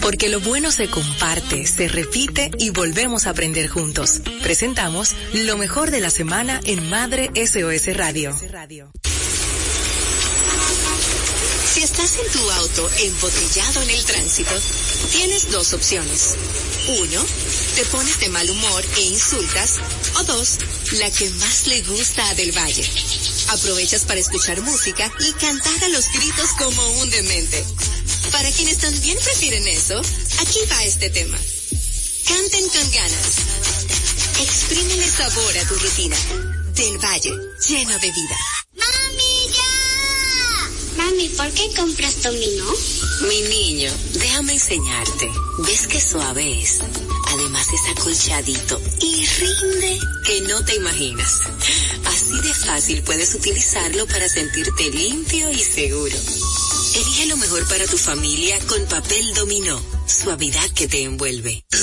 [0.00, 4.20] Porque lo bueno se comparte, se repite y volvemos a aprender juntos.
[4.42, 8.34] Presentamos lo mejor de la semana en Madre SOS Radio.
[11.74, 14.52] Si estás en tu auto embotellado en el tránsito,
[15.10, 16.36] tienes dos opciones.
[17.00, 17.26] Uno,
[17.74, 19.80] te pones de mal humor e insultas.
[20.20, 20.58] O dos,
[20.92, 22.88] la que más le gusta a Del Valle.
[23.48, 27.64] Aprovechas para escuchar música y cantar a los gritos como un demente.
[28.30, 30.00] Para quienes también prefieren eso,
[30.42, 31.36] aquí va este tema.
[32.24, 33.34] Canten con ganas.
[34.40, 36.16] Exprímele sabor a tu rutina.
[36.76, 37.32] Del Valle,
[37.66, 38.38] lleno de vida.
[41.36, 42.66] ¿Por qué compras dominó?
[43.28, 45.30] Mi niño, déjame enseñarte.
[45.58, 46.80] ¿Ves qué suave es?
[47.28, 51.40] Además es acolchadito y rinde que no te imaginas.
[52.04, 56.16] Así de fácil puedes utilizarlo para sentirte limpio y seguro.
[56.94, 59.82] Elige lo mejor para tu familia con papel dominó.
[60.06, 61.64] Suavidad que te envuelve.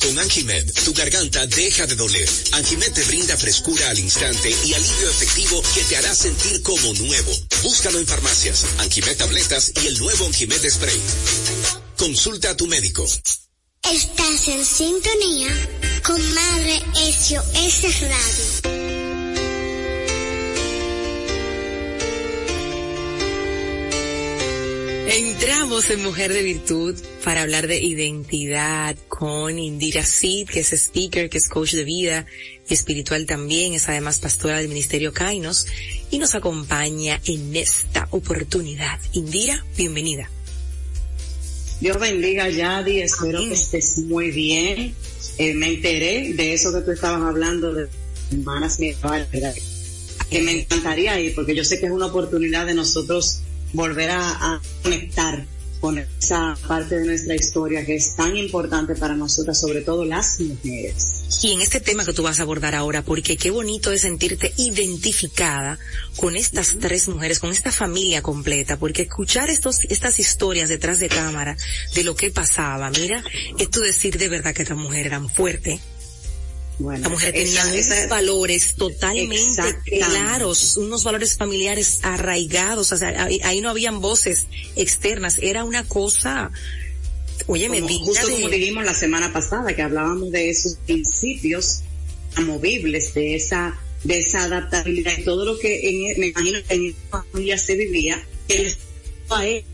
[0.00, 2.28] Con Anjimed, tu garganta deja de doler.
[2.52, 7.32] Anjimed te brinda frescura al instante y alivio efectivo que te hará sentir como nuevo.
[7.62, 11.00] Búscalo en farmacias, Anjimed tabletas y el nuevo Anjimed spray.
[11.96, 13.04] Consulta a tu médico.
[13.82, 15.48] Estás en sintonía
[16.04, 18.75] con Madre SOS Radio.
[25.38, 31.28] Entramos en Mujer de Virtud para hablar de identidad con Indira Sid, que es speaker,
[31.28, 32.24] que es coach de vida
[32.66, 35.66] y espiritual también, es además pastora del Ministerio Kainos
[36.10, 38.98] y nos acompaña en esta oportunidad.
[39.12, 40.30] Indira, bienvenida.
[41.82, 44.94] Dios bendiga, Yadi, espero que estés muy bien.
[45.36, 47.88] Eh, me enteré de eso que tú estabas hablando de
[48.30, 53.42] semanas que me encantaría ir, porque yo sé que es una oportunidad de nosotros
[53.76, 55.44] volver a, conectar
[55.80, 60.40] con esa parte de nuestra historia que es tan importante para nosotras, sobre todo las
[60.40, 61.42] mujeres.
[61.42, 64.54] Y en este tema que tú vas a abordar ahora, porque qué bonito es sentirte
[64.56, 65.78] identificada
[66.16, 71.08] con estas tres mujeres, con esta familia completa, porque escuchar estos, estas historias detrás de
[71.08, 71.56] cámara
[71.94, 73.22] de lo que pasaba, mira,
[73.58, 75.78] es tú decir de verdad que estas mujeres eran fuertes,
[76.78, 83.60] bueno, la mujer tenía unos valores totalmente claros, unos valores familiares arraigados, o sea, ahí,
[83.60, 86.50] no habían voces externas, era una cosa,
[87.46, 91.80] oye, me Justo como dijimos la semana pasada, que hablábamos de esos principios
[92.34, 96.86] amovibles, de esa, de esa adaptabilidad, y todo lo que en, me imagino que en
[96.90, 98.74] esa familia se vivía, que
[99.30, 99.64] a él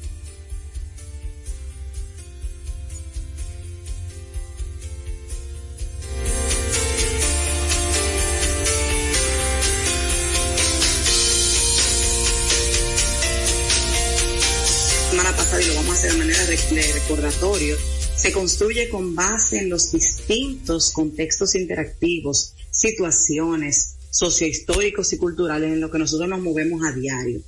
[16.02, 17.76] de manera de recordatorio,
[18.16, 25.92] se construye con base en los distintos contextos interactivos, situaciones sociohistóricos y culturales en los
[25.92, 27.40] que nosotros nos movemos a diario.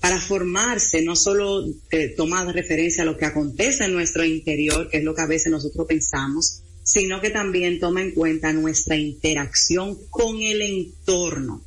[0.00, 2.16] Para formarse, no solo eh,
[2.52, 5.86] referencia a lo que acontece en nuestro interior, que es lo que a veces nosotros
[5.86, 11.62] pensamos, sino que también toma en cuenta nuestra interacción con el entorno.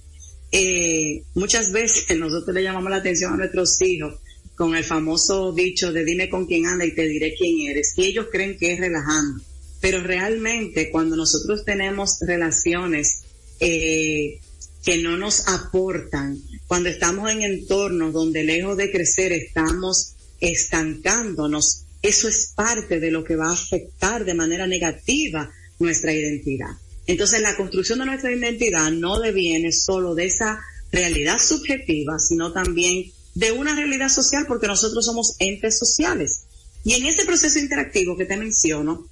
[0.51, 4.15] Eh, muchas veces nosotros le llamamos la atención a nuestros hijos
[4.55, 7.93] con el famoso dicho de dime con quién anda y te diré quién eres.
[7.97, 9.43] Y ellos creen que es relajando.
[9.81, 13.23] Pero realmente cuando nosotros tenemos relaciones
[13.59, 14.39] eh,
[14.83, 22.27] que no nos aportan, cuando estamos en entornos donde lejos de crecer estamos estancándonos, eso
[22.27, 26.71] es parte de lo que va a afectar de manera negativa nuestra identidad.
[27.07, 30.59] Entonces la construcción de nuestra identidad no deviene solo de esa
[30.91, 36.43] realidad subjetiva, sino también de una realidad social porque nosotros somos entes sociales.
[36.83, 39.07] Y en ese proceso interactivo que te menciono,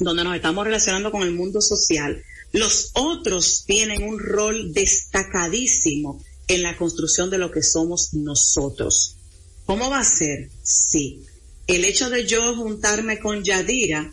[0.00, 2.22] donde nos estamos relacionando con el mundo social,
[2.52, 9.16] los otros tienen un rol destacadísimo en la construcción de lo que somos nosotros.
[9.64, 10.50] ¿Cómo va a ser?
[10.62, 11.22] Sí.
[11.66, 14.12] El hecho de yo juntarme con Yadira,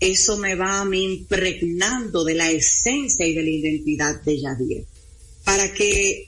[0.00, 4.82] eso me va a mí impregnando de la esencia y de la identidad de Yadira.
[5.44, 6.27] Para que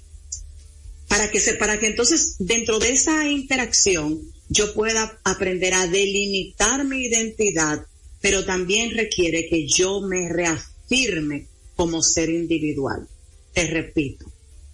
[1.11, 6.85] para que se, para que entonces dentro de esa interacción yo pueda aprender a delimitar
[6.85, 7.85] mi identidad,
[8.21, 13.09] pero también requiere que yo me reafirme como ser individual.
[13.53, 14.25] Te repito,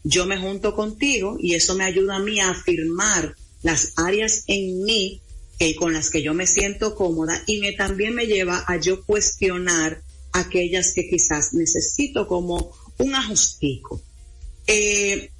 [0.04, 4.84] yo me junto contigo y eso me ayuda a mí a afirmar las áreas en
[4.84, 5.22] mí
[5.58, 9.02] que, con las que yo me siento cómoda y me también me lleva a yo
[9.06, 10.02] cuestionar
[10.32, 14.02] aquellas que quizás necesito como un ajustico.
[14.66, 15.30] Eh,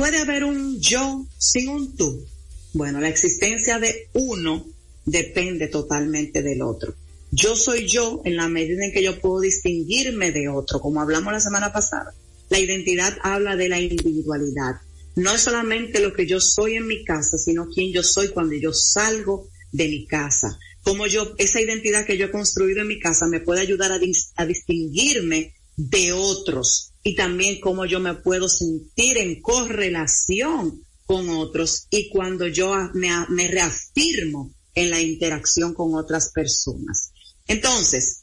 [0.00, 2.24] ¿Puede haber un yo sin un tú?
[2.72, 4.66] Bueno, la existencia de uno
[5.04, 6.94] depende totalmente del otro.
[7.30, 11.34] Yo soy yo en la medida en que yo puedo distinguirme de otro, como hablamos
[11.34, 12.14] la semana pasada.
[12.48, 14.76] La identidad habla de la individualidad.
[15.16, 18.54] No es solamente lo que yo soy en mi casa, sino quién yo soy cuando
[18.54, 20.58] yo salgo de mi casa.
[20.82, 24.00] Como yo, esa identidad que yo he construido en mi casa me puede ayudar a,
[24.36, 31.86] a distinguirme de otros y también cómo yo me puedo sentir en correlación con otros
[31.90, 37.12] y cuando yo me, reafirmo en la interacción con otras personas.
[37.46, 38.22] Entonces,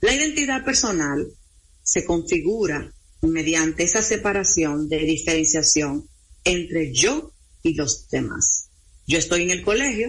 [0.00, 1.26] la identidad personal
[1.82, 2.92] se configura
[3.22, 6.08] mediante esa separación de diferenciación
[6.44, 7.32] entre yo
[7.62, 8.68] y los demás.
[9.06, 10.08] Yo estoy en el colegio,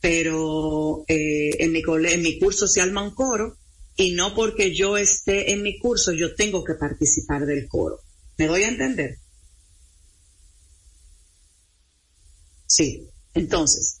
[0.00, 3.56] pero eh, en, mi en mi curso se alma un coro
[3.98, 7.98] y no porque yo esté en mi curso yo tengo que participar del coro.
[8.38, 9.18] ¿Me doy a entender?
[12.66, 13.08] Sí.
[13.34, 14.00] Entonces,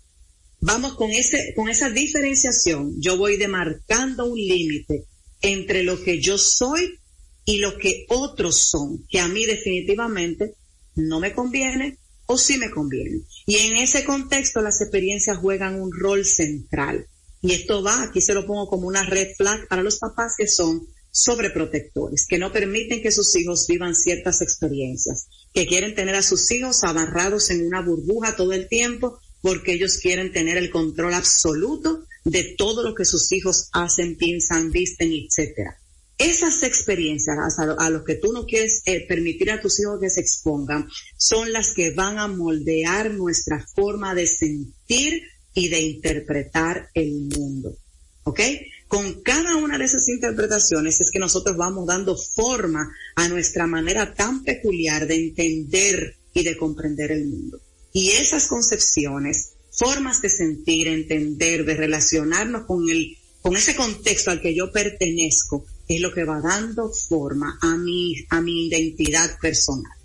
[0.60, 5.04] vamos con ese, con esa diferenciación, yo voy demarcando un límite
[5.40, 6.98] entre lo que yo soy
[7.44, 10.54] y lo que otros son, que a mí definitivamente
[10.94, 13.20] no me conviene o sí me conviene.
[13.46, 17.06] Y en ese contexto las experiencias juegan un rol central.
[17.42, 20.48] Y esto va, aquí se lo pongo como una red flag para los papás que
[20.48, 26.22] son sobreprotectores, que no permiten que sus hijos vivan ciertas experiencias, que quieren tener a
[26.22, 31.14] sus hijos amarrados en una burbuja todo el tiempo porque ellos quieren tener el control
[31.14, 35.78] absoluto de todo lo que sus hijos hacen, piensan, visten, etcétera.
[36.18, 40.20] Esas experiencias a, los que tú no quieres eh, permitir a tus hijos que se
[40.20, 45.22] expongan son las que van a moldear nuestra forma de sentir
[45.58, 47.76] y de interpretar el mundo.
[48.22, 48.40] ¿Ok?
[48.86, 54.14] Con cada una de esas interpretaciones es que nosotros vamos dando forma a nuestra manera
[54.14, 57.60] tan peculiar de entender y de comprender el mundo.
[57.92, 64.40] Y esas concepciones, formas de sentir, entender, de relacionarnos con el, con ese contexto al
[64.40, 69.97] que yo pertenezco, es lo que va dando forma a mi, a mi identidad personal.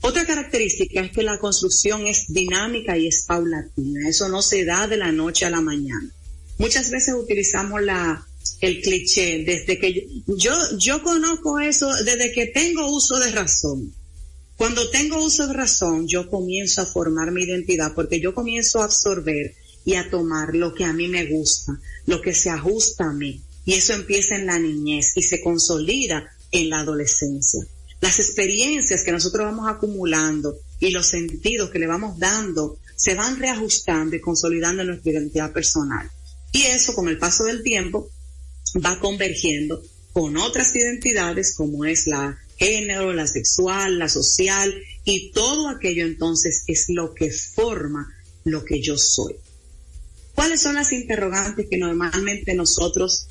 [0.00, 4.08] Otra característica es que la construcción es dinámica y es paulatina.
[4.08, 6.10] Eso no se da de la noche a la mañana.
[6.58, 8.26] Muchas veces utilizamos la,
[8.60, 13.94] el cliché desde que yo, yo, conozco eso desde que tengo uso de razón.
[14.56, 18.84] Cuando tengo uso de razón, yo comienzo a formar mi identidad porque yo comienzo a
[18.84, 19.54] absorber
[19.84, 23.40] y a tomar lo que a mí me gusta, lo que se ajusta a mí.
[23.64, 27.66] Y eso empieza en la niñez y se consolida en la adolescencia.
[28.00, 33.38] Las experiencias que nosotros vamos acumulando y los sentidos que le vamos dando se van
[33.38, 36.10] reajustando y consolidando nuestra identidad personal.
[36.52, 38.10] Y eso con el paso del tiempo
[38.84, 44.74] va convergiendo con otras identidades como es la género, la sexual, la social
[45.04, 48.12] y todo aquello entonces es lo que forma
[48.44, 49.36] lo que yo soy.
[50.34, 53.28] ¿Cuáles son las interrogantes que normalmente nosotros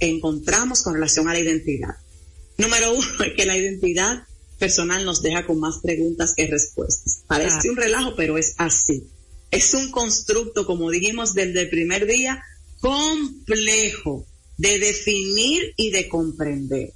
[0.00, 1.95] encontramos con relación a la identidad.
[2.58, 4.26] Número uno es que la identidad
[4.58, 7.22] personal nos deja con más preguntas que respuestas.
[7.26, 7.70] Parece ah.
[7.70, 9.04] un relajo, pero es así.
[9.50, 12.42] Es un constructo, como dijimos desde el primer día,
[12.80, 14.26] complejo
[14.56, 16.92] de definir y de comprender.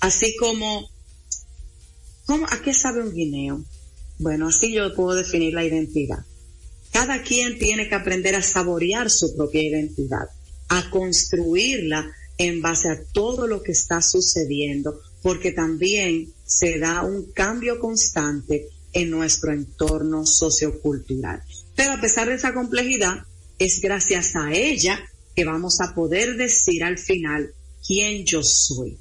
[0.00, 0.88] Así como,
[2.26, 3.64] ¿cómo, ¿a qué sabe un guineo?
[4.18, 6.24] Bueno, así yo puedo definir la identidad.
[6.92, 10.28] Cada quien tiene que aprender a saborear su propia identidad,
[10.68, 17.32] a construirla en base a todo lo que está sucediendo, porque también se da un
[17.32, 21.42] cambio constante en nuestro entorno sociocultural.
[21.74, 23.24] Pero a pesar de esa complejidad,
[23.58, 25.04] es gracias a ella
[25.34, 27.52] que vamos a poder decir al final
[27.86, 28.96] quién yo soy.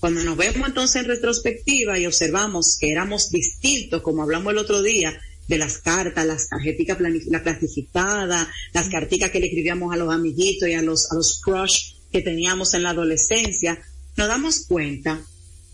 [0.00, 4.82] Cuando nos vemos entonces en retrospectiva y observamos que éramos distintos, como hablamos el otro
[4.82, 5.18] día,
[5.48, 10.68] de las cartas, las tarjetas la clasificada, las carticas que le escribíamos a los amiguitos
[10.68, 13.78] y a los, a los crush que teníamos en la adolescencia,
[14.16, 15.24] nos damos cuenta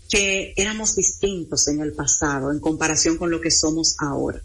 [0.09, 4.41] que éramos distintos en el pasado en comparación con lo que somos ahora.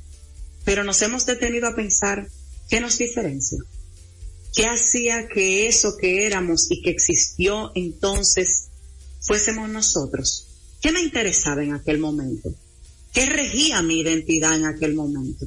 [0.65, 2.29] Pero nos hemos detenido a pensar
[2.69, 3.59] qué nos diferencia.
[4.55, 8.69] ¿Qué hacía que eso que éramos y que existió entonces
[9.21, 10.47] fuésemos nosotros?
[10.81, 12.53] ¿Qué me interesaba en aquel momento?
[13.13, 15.47] ¿Qué regía mi identidad en aquel momento?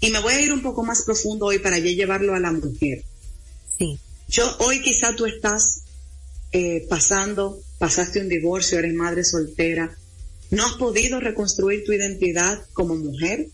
[0.00, 2.52] Y me voy a ir un poco más profundo hoy para ya llevarlo a la
[2.52, 3.04] mujer.
[3.78, 3.98] Sí.
[4.32, 5.82] Yo, hoy quizá tú estás
[6.52, 9.94] eh, pasando, pasaste un divorcio, eres madre soltera,
[10.50, 13.48] no has podido reconstruir tu identidad como mujer,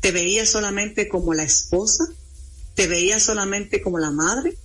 [0.00, 2.04] te veías solamente como la esposa,
[2.74, 4.56] te veías solamente como la madre.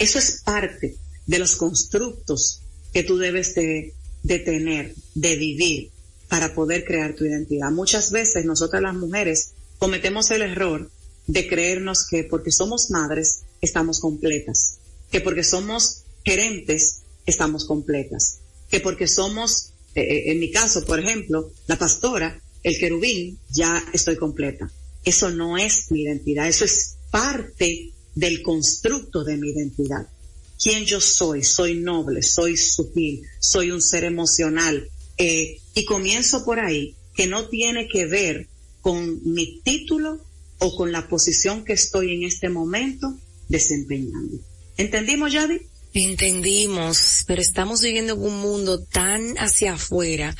[0.00, 2.60] Eso es parte de los constructos
[2.92, 5.90] que tú debes de, de tener, de vivir
[6.28, 7.70] para poder crear tu identidad.
[7.70, 10.90] Muchas veces nosotras las mujeres cometemos el error
[11.28, 14.78] de creernos que porque somos madres estamos completas,
[15.10, 21.00] que porque somos gerentes estamos completas, que porque somos, eh, eh, en mi caso, por
[21.00, 24.70] ejemplo, la pastora, el querubín, ya estoy completa.
[25.04, 30.08] Eso no es mi identidad, eso es parte del constructo de mi identidad.
[30.62, 31.44] ¿Quién yo soy?
[31.44, 34.88] Soy noble, soy sutil, soy un ser emocional.
[35.18, 38.48] Eh, y comienzo por ahí, que no tiene que ver
[38.80, 40.24] con mi título
[40.58, 43.18] o con la posición que estoy en este momento
[43.54, 44.36] desempeñando.
[44.76, 45.60] ¿Entendimos, Yadi?
[45.94, 50.34] Entendimos, pero estamos viviendo en un mundo tan hacia afuera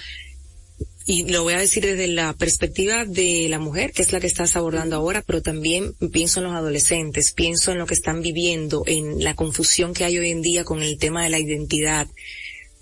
[1.07, 4.27] y lo voy a decir desde la perspectiva de la mujer, que es la que
[4.27, 8.83] estás abordando ahora, pero también pienso en los adolescentes, pienso en lo que están viviendo,
[8.87, 12.09] en la confusión que hay hoy en día con el tema de la identidad,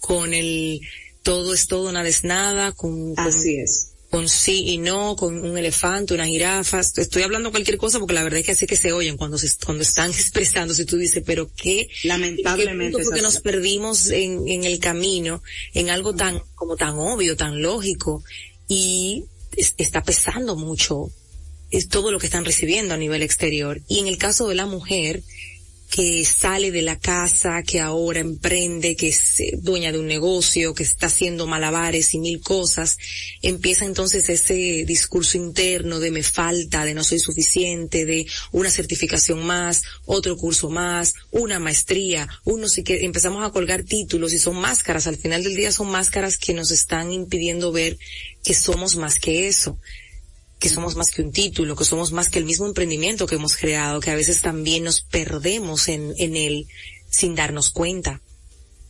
[0.00, 0.80] con el
[1.22, 5.56] todo es todo, nada es nada, con, Así es con sí y no, con un
[5.56, 6.80] elefante, una jirafa.
[6.80, 9.48] Estoy hablando cualquier cosa porque la verdad es que así que se oyen cuando se,
[9.64, 10.74] cuando están expresando.
[10.74, 15.42] Si tú dices, pero qué, lamentablemente, qué porque nos perdimos en, en el camino,
[15.72, 18.22] en algo tan, como tan obvio, tan lógico
[18.68, 19.24] y
[19.56, 21.10] está pesando mucho
[21.70, 23.80] es todo lo que están recibiendo a nivel exterior.
[23.88, 25.22] Y en el caso de la mujer,
[25.92, 30.72] que sale de la casa, que ahora emprende, que es eh, dueña de un negocio,
[30.72, 32.96] que está haciendo malabares y mil cosas,
[33.42, 39.44] empieza entonces ese discurso interno de me falta, de no soy suficiente, de una certificación
[39.44, 44.56] más, otro curso más, una maestría, uno sí que empezamos a colgar títulos y son
[44.56, 47.98] máscaras, al final del día son máscaras que nos están impidiendo ver
[48.42, 49.78] que somos más que eso
[50.62, 53.56] que somos más que un título, que somos más que el mismo emprendimiento que hemos
[53.56, 56.68] creado, que a veces también nos perdemos en, en él
[57.10, 58.20] sin darnos cuenta.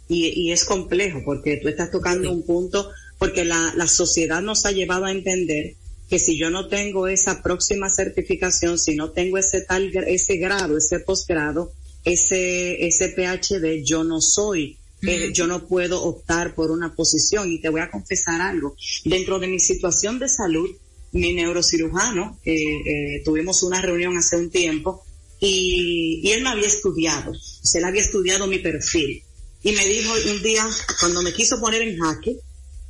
[0.07, 4.67] Y, y es complejo porque tú estás tocando un punto, porque la, la sociedad nos
[4.67, 5.77] ha llevado a entender
[6.11, 10.77] que si yo no tengo esa próxima certificación, si no tengo ese tal, ese grado,
[10.77, 11.73] ese posgrado,
[12.05, 17.61] ese, ese PhD, yo no soy eh, yo no puedo optar por una posición y
[17.61, 18.77] te voy a confesar algo.
[19.05, 20.69] Dentro de mi situación de salud,
[21.13, 25.05] mi neurocirujano, eh, tuvimos una reunión hace un tiempo
[25.41, 29.23] y, él me había estudiado, o él había estudiado mi perfil
[29.63, 30.67] y me dijo un día,
[31.01, 32.37] cuando me quiso poner en jaque,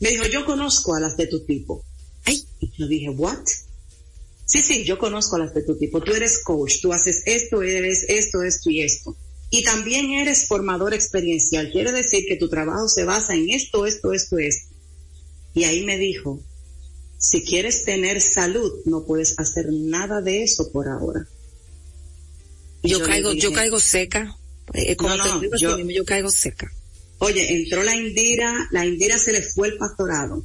[0.00, 1.84] me dijo, yo conozco a las de tu tipo.
[2.24, 3.44] Ay, y yo dije, what?
[4.46, 6.02] Sí, sí, yo conozco a las de tu tipo.
[6.02, 9.16] Tú eres coach, tú haces esto, eres esto, esto y esto.
[9.50, 11.70] Y también eres formador experiencial.
[11.70, 14.74] Quiere decir que tu trabajo se basa en esto, esto, esto, esto.
[15.54, 16.42] Y ahí me dijo,
[17.22, 21.24] si quieres tener salud, no puedes hacer nada de eso por ahora.
[22.82, 24.36] yo, caigo, yo caigo seca.
[24.74, 26.72] Eh, como no, no, yo, yo caigo seca.
[27.18, 30.44] Oye, entró la Indira, la Indira se le fue el pastorado.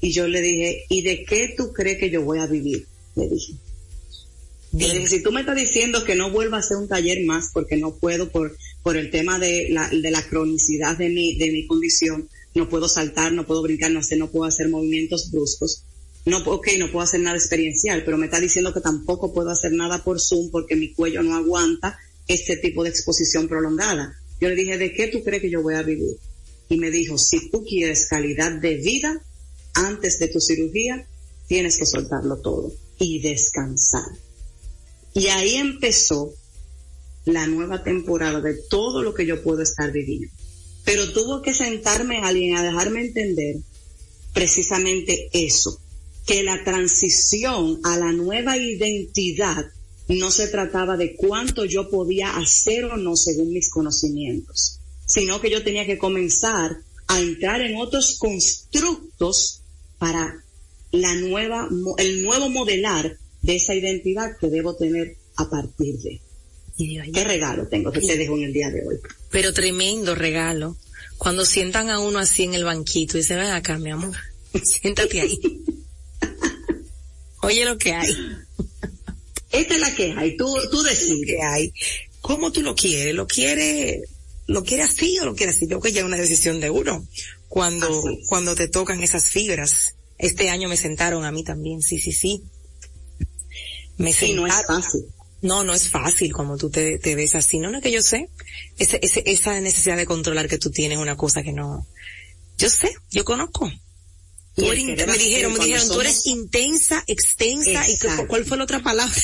[0.00, 2.84] Y yo le dije, ¿y de qué tú crees que yo voy a vivir?
[3.14, 3.52] Le dije.
[4.72, 7.50] Le dije, si tú me estás diciendo que no vuelva a hacer un taller más
[7.54, 11.52] porque no puedo por, por el tema de la, de la cronicidad de mi, de
[11.52, 15.84] mi condición, no puedo saltar, no puedo brincar, no sé, no puedo hacer movimientos bruscos
[16.24, 19.72] no, ok, no puedo hacer nada experiencial, pero me está diciendo que tampoco puedo hacer
[19.72, 21.98] nada por Zoom porque mi cuello no aguanta
[22.28, 24.16] este tipo de exposición prolongada.
[24.40, 26.16] Yo le dije, ¿de qué tú crees que yo voy a vivir?
[26.68, 29.20] Y me dijo, si tú quieres calidad de vida
[29.74, 31.06] antes de tu cirugía,
[31.48, 34.06] tienes que soltarlo todo y descansar.
[35.14, 36.32] Y ahí empezó
[37.24, 40.28] la nueva temporada de todo lo que yo puedo estar viviendo.
[40.84, 43.56] Pero tuvo que sentarme alguien a dejarme entender
[44.32, 45.78] precisamente eso,
[46.26, 49.64] que la transición a la nueva identidad
[50.08, 55.50] no se trataba de cuánto yo podía hacer o no según mis conocimientos, sino que
[55.50, 56.76] yo tenía que comenzar
[57.08, 59.62] a entrar en otros constructos
[59.98, 60.44] para
[60.90, 66.20] la nueva, el nuevo modelar de esa identidad que debo tener a partir de.
[66.76, 68.96] ¿Qué regalo tengo que te dejo en el día de hoy?
[69.30, 70.76] Pero tremendo regalo.
[71.18, 74.16] Cuando sientan a uno así en el banquito y dicen, ven acá, mi amor,
[74.64, 75.38] siéntate ahí.
[77.42, 78.08] Oye lo que hay.
[79.50, 81.26] Esta es la que hay, tú, tú decides.
[81.26, 81.72] que hay.
[82.20, 83.14] ¿Cómo tú lo quieres?
[83.14, 84.08] ¿Lo quieres,
[84.46, 85.66] lo quieres así o lo quieres así?
[85.66, 87.06] Creo que ya es una decisión de uno.
[87.48, 89.96] Cuando, cuando te tocan esas fibras.
[90.18, 92.44] Este año me sentaron a mí también, sí, sí, sí.
[93.96, 95.04] Me sí, no es fácil.
[95.42, 97.58] No, no es fácil como tú te, te ves así.
[97.58, 98.28] No, no es que yo sé.
[98.78, 101.84] Ese, ese, esa necesidad de controlar que tú tienes es una cosa que no.
[102.56, 103.68] Yo sé, yo conozco
[104.56, 109.14] me dijeron, me dijeron, tú eres intensa, extensa, y ¿cuál fue la otra palabra?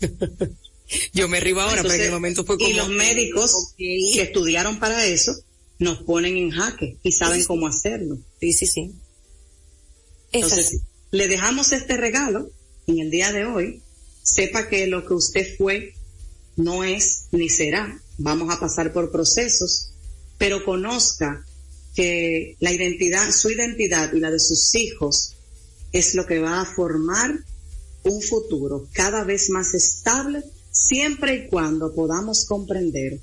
[1.12, 2.68] Yo me río ahora, pero en el momento fue como...
[2.68, 5.32] Y los médicos que estudiaron para eso,
[5.78, 8.18] nos ponen en jaque y saben cómo hacerlo.
[8.40, 8.92] Sí, sí, sí.
[10.32, 12.50] Entonces, le dejamos este regalo
[12.86, 13.82] en el día de hoy
[14.22, 15.94] sepa que lo que usted fue
[16.56, 18.00] no es ni será.
[18.18, 19.90] Vamos a pasar por procesos,
[20.38, 21.44] pero conozca
[22.00, 25.34] que la identidad, su identidad y la de sus hijos
[25.92, 27.30] es lo que va a formar
[28.04, 33.18] un futuro cada vez más estable siempre y cuando podamos comprender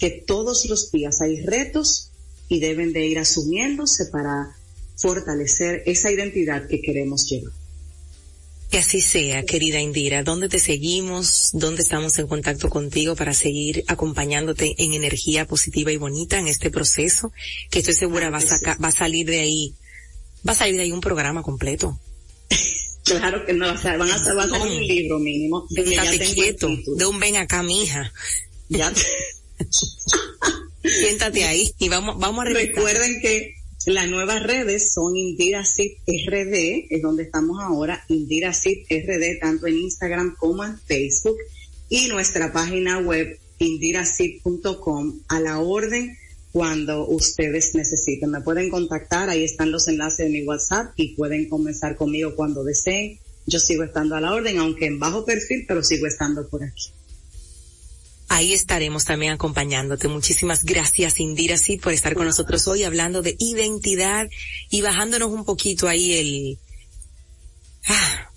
[0.00, 2.10] que todos los días hay retos
[2.48, 4.56] y deben de ir asumiéndose para
[4.96, 7.52] fortalecer esa identidad que queremos llevar.
[8.70, 10.22] Que así sea, querida Indira.
[10.22, 11.50] ¿Dónde te seguimos?
[11.52, 16.70] ¿Dónde estamos en contacto contigo para seguir acompañándote en energía positiva y bonita en este
[16.70, 17.32] proceso?
[17.70, 19.74] Que estoy segura va a, va a salir de ahí,
[20.46, 21.98] va a salir de ahí un programa completo.
[23.06, 25.64] Claro que no, o sea, van a, van a un libro mínimo.
[25.76, 28.12] Estate quieto, de un ven acá, mija.
[28.68, 28.92] Ya.
[30.82, 32.74] Siéntate ahí y vamos, vamos a revisar.
[32.74, 33.54] Recuerden que
[33.86, 40.34] las nuevas redes son IndiraCit RD, es donde estamos ahora, IndiraCit RD, tanto en Instagram
[40.36, 41.36] como en Facebook,
[41.88, 46.16] y nuestra página web indiracit.com a la orden
[46.50, 48.30] cuando ustedes necesiten.
[48.30, 52.64] Me pueden contactar, ahí están los enlaces de mi WhatsApp y pueden comenzar conmigo cuando
[52.64, 53.20] deseen.
[53.46, 56.90] Yo sigo estando a la orden, aunque en bajo perfil, pero sigo estando por aquí.
[58.36, 60.08] Ahí estaremos también acompañándote.
[60.08, 64.28] Muchísimas gracias, Indira, sí, por estar con nosotros hoy hablando de identidad
[64.68, 66.58] y bajándonos un poquito ahí el,
[67.88, 68.30] ah,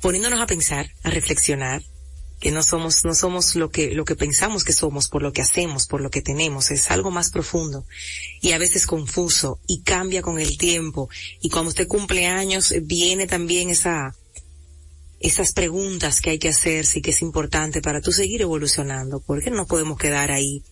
[0.00, 1.82] poniéndonos a pensar, a reflexionar,
[2.40, 5.42] que no somos, no somos lo que, lo que pensamos que somos por lo que
[5.42, 7.84] hacemos, por lo que tenemos, es algo más profundo
[8.40, 11.10] y a veces confuso y cambia con el tiempo
[11.42, 14.16] y cuando usted cumple años viene también esa,
[15.20, 19.50] esas preguntas que hay que hacerse y que es importante para tú seguir evolucionando, porque
[19.50, 20.62] no podemos quedar ahí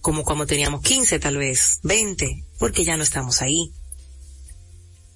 [0.00, 3.72] como cuando teníamos 15 tal vez, 20, porque ya no estamos ahí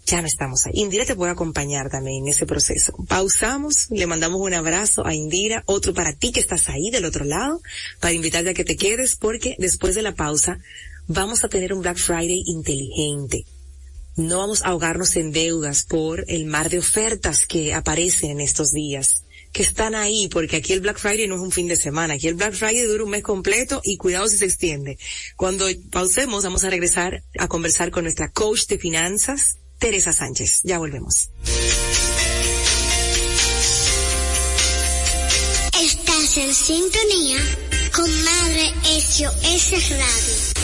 [0.06, 0.72] ya no estamos ahí.
[0.76, 2.92] Indira te puede acompañar también en ese proceso.
[3.08, 7.24] Pausamos, le mandamos un abrazo a Indira, otro para ti que estás ahí del otro
[7.24, 7.60] lado,
[8.00, 10.58] para invitarte a que te quedes porque después de la pausa
[11.06, 13.44] vamos a tener un Black Friday inteligente.
[14.16, 18.70] No vamos a ahogarnos en deudas por el mar de ofertas que aparecen en estos
[18.70, 19.24] días
[19.54, 22.26] que están ahí, porque aquí el Black Friday no es un fin de semana, aquí
[22.26, 24.98] el Black Friday dura un mes completo y cuidado si se extiende.
[25.36, 30.60] Cuando pausemos vamos a regresar a conversar con nuestra coach de finanzas, Teresa Sánchez.
[30.64, 31.30] Ya volvemos.
[35.80, 37.38] Estás en sintonía
[37.92, 40.63] con Madre SOS Radio.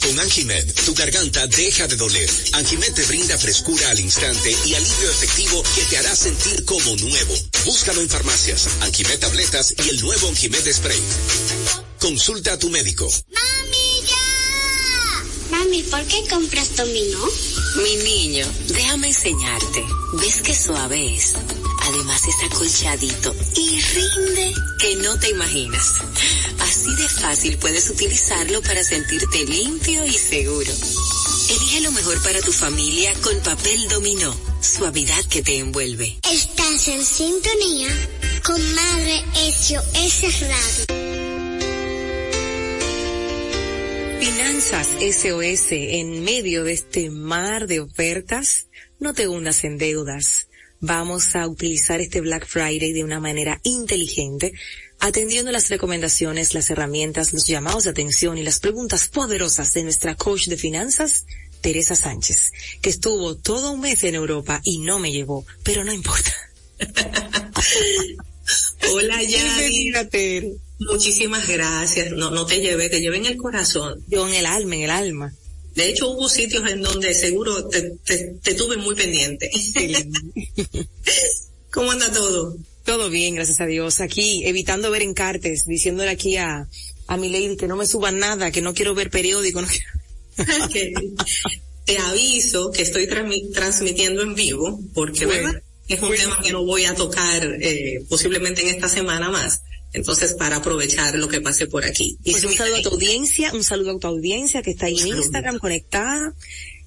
[0.00, 2.30] Con Anjimed, tu garganta deja de doler.
[2.52, 7.34] Anjimed te brinda frescura al instante y alivio efectivo que te hará sentir como nuevo.
[7.64, 11.00] Búscalo en farmacias, Anjimed tabletas y el nuevo Anjimed spray.
[12.00, 13.08] Consulta a tu médico.
[15.50, 17.18] Mami, ¿por qué compras Domino?
[17.82, 19.84] Mi niño, déjame enseñarte.
[20.14, 21.34] ¿Ves qué suave es?
[21.82, 25.94] Además es acolchadito y rinde que no te imaginas.
[26.68, 30.70] Así de fácil puedes utilizarlo para sentirte limpio y seguro.
[31.48, 36.18] Elige lo mejor para tu familia con papel dominó, suavidad que te envuelve.
[36.30, 37.88] Estás en sintonía
[38.44, 40.98] con Madre SOS Radio.
[44.20, 48.66] Finanzas SOS en medio de este mar de ofertas,
[48.98, 50.48] no te hundas en deudas.
[50.80, 54.52] Vamos a utilizar este Black Friday de una manera inteligente,
[55.00, 60.14] atendiendo las recomendaciones, las herramientas, los llamados de atención y las preguntas poderosas de nuestra
[60.14, 61.26] coach de finanzas,
[61.60, 65.92] Teresa Sánchez, que estuvo todo un mes en Europa y no me llevó, pero no
[65.92, 66.32] importa.
[68.92, 69.92] Hola, Yadi.
[70.78, 72.12] Muchísimas gracias.
[72.12, 74.02] No, no te llevé, te llevé en el corazón.
[74.06, 75.34] Yo en el alma, en el alma.
[75.74, 77.96] De hecho, hubo sitios en donde seguro te,
[78.42, 79.50] te, tuve muy pendiente.
[81.70, 82.56] ¿Cómo anda todo?
[82.88, 84.00] Todo bien, gracias a Dios.
[84.00, 86.66] Aquí, evitando ver encartes, diciéndole aquí a,
[87.06, 89.60] a mi lady que no me suban nada, que no quiero ver periódico.
[89.60, 89.68] No
[91.84, 93.06] te aviso que estoy
[93.52, 95.24] transmitiendo en vivo, porque
[95.86, 99.60] es un tema que no voy a tocar eh, posiblemente en esta semana más.
[99.92, 102.16] Entonces, para aprovechar lo que pase por aquí.
[102.24, 104.98] Y pues un saludo a tu audiencia, un saludo a tu audiencia que está ahí
[104.98, 106.32] en Instagram conectada.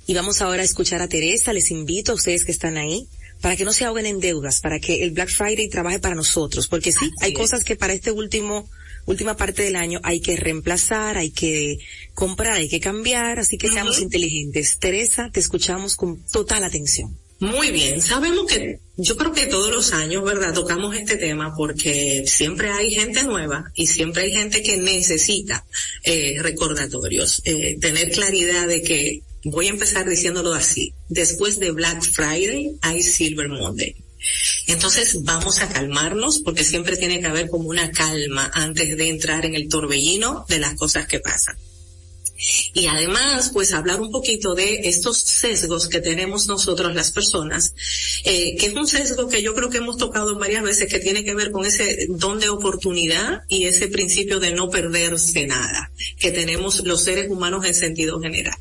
[0.08, 1.54] Y vamos ahora a escuchar a Teresa.
[1.54, 3.08] Les invito a ustedes que están ahí
[3.42, 6.68] para que no se ahoguen en deudas, para que el Black Friday trabaje para nosotros,
[6.68, 8.70] porque sí, hay cosas que para este último
[9.06, 11.80] última parte del año hay que reemplazar, hay que
[12.14, 14.78] comprar, hay que cambiar, así que seamos inteligentes.
[14.78, 17.18] Teresa, te escuchamos con total atención.
[17.40, 20.54] Muy bien, sabemos que yo creo que todos los años, ¿verdad?
[20.54, 25.66] Tocamos este tema porque siempre hay gente nueva y siempre hay gente que necesita
[26.04, 30.94] eh, recordatorios, eh, tener claridad de que voy a empezar diciéndolo así.
[31.10, 33.96] Después de Black Friday hay Silver Monday.
[34.68, 39.46] Entonces vamos a calmarnos porque siempre tiene que haber como una calma antes de entrar
[39.46, 41.58] en el torbellino de las cosas que pasan.
[42.74, 47.74] Y además, pues hablar un poquito de estos sesgos que tenemos nosotros las personas,
[48.24, 51.24] eh, que es un sesgo que yo creo que hemos tocado varias veces, que tiene
[51.24, 56.32] que ver con ese don de oportunidad y ese principio de no perderse nada, que
[56.32, 58.58] tenemos los seres humanos en sentido general.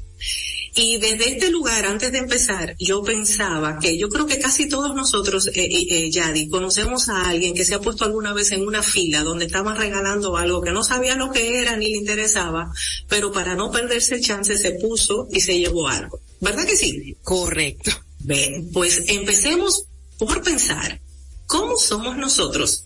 [0.75, 4.95] Y desde este lugar, antes de empezar, yo pensaba que yo creo que casi todos
[4.95, 8.83] nosotros, eh, eh, Yadi, conocemos a alguien que se ha puesto alguna vez en una
[8.83, 12.73] fila donde estaban regalando algo que no sabía lo que era ni le interesaba,
[13.09, 16.21] pero para no perderse el chance se puso y se llevó algo.
[16.41, 17.17] ¿Verdad que sí?
[17.23, 17.91] Correcto.
[18.21, 19.85] Bien, pues empecemos
[20.19, 21.01] por pensar,
[21.47, 22.85] ¿cómo somos nosotros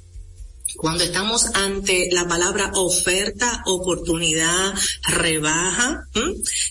[0.76, 6.06] cuando estamos ante la palabra oferta, oportunidad, rebaja,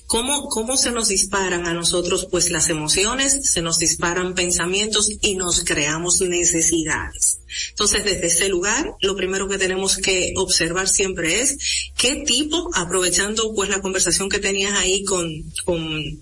[0.08, 5.36] ¿cómo, cómo se nos disparan a nosotros pues las emociones, se nos disparan pensamientos y
[5.36, 7.40] nos creamos necesidades?
[7.70, 11.58] Entonces, desde ese lugar, lo primero que tenemos que observar siempre es
[11.98, 15.30] qué tipo, aprovechando pues la conversación que tenías ahí con,
[15.66, 16.20] con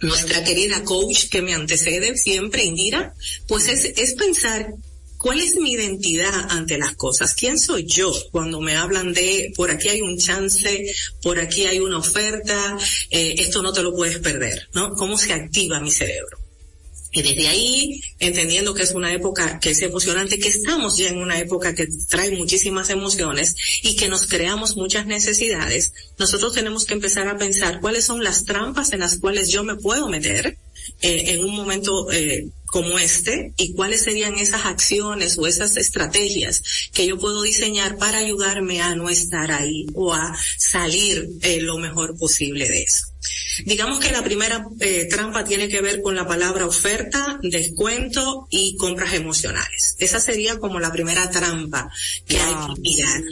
[0.00, 3.14] nuestra querida coach que me antecede siempre, Indira,
[3.46, 4.74] pues es, es pensar
[5.18, 7.34] ¿Cuál es mi identidad ante las cosas?
[7.34, 11.80] ¿Quién soy yo cuando me hablan de por aquí hay un chance, por aquí hay
[11.80, 12.78] una oferta,
[13.10, 14.94] eh, esto no te lo puedes perder, ¿no?
[14.94, 16.38] ¿Cómo se activa mi cerebro?
[17.10, 21.18] Y desde ahí, entendiendo que es una época que es emocionante, que estamos ya en
[21.18, 26.94] una época que trae muchísimas emociones y que nos creamos muchas necesidades, nosotros tenemos que
[26.94, 30.58] empezar a pensar cuáles son las trampas en las cuales yo me puedo meter
[31.00, 36.62] eh, en un momento eh, como este y cuáles serían esas acciones o esas estrategias
[36.92, 41.78] que yo puedo diseñar para ayudarme a no estar ahí o a salir eh, lo
[41.78, 43.06] mejor posible de eso.
[43.64, 48.76] Digamos que la primera eh, trampa tiene que ver con la palabra oferta, descuento y
[48.76, 49.96] compras emocionales.
[49.98, 51.90] Esa sería como la primera trampa
[52.26, 53.22] que hay que mirar.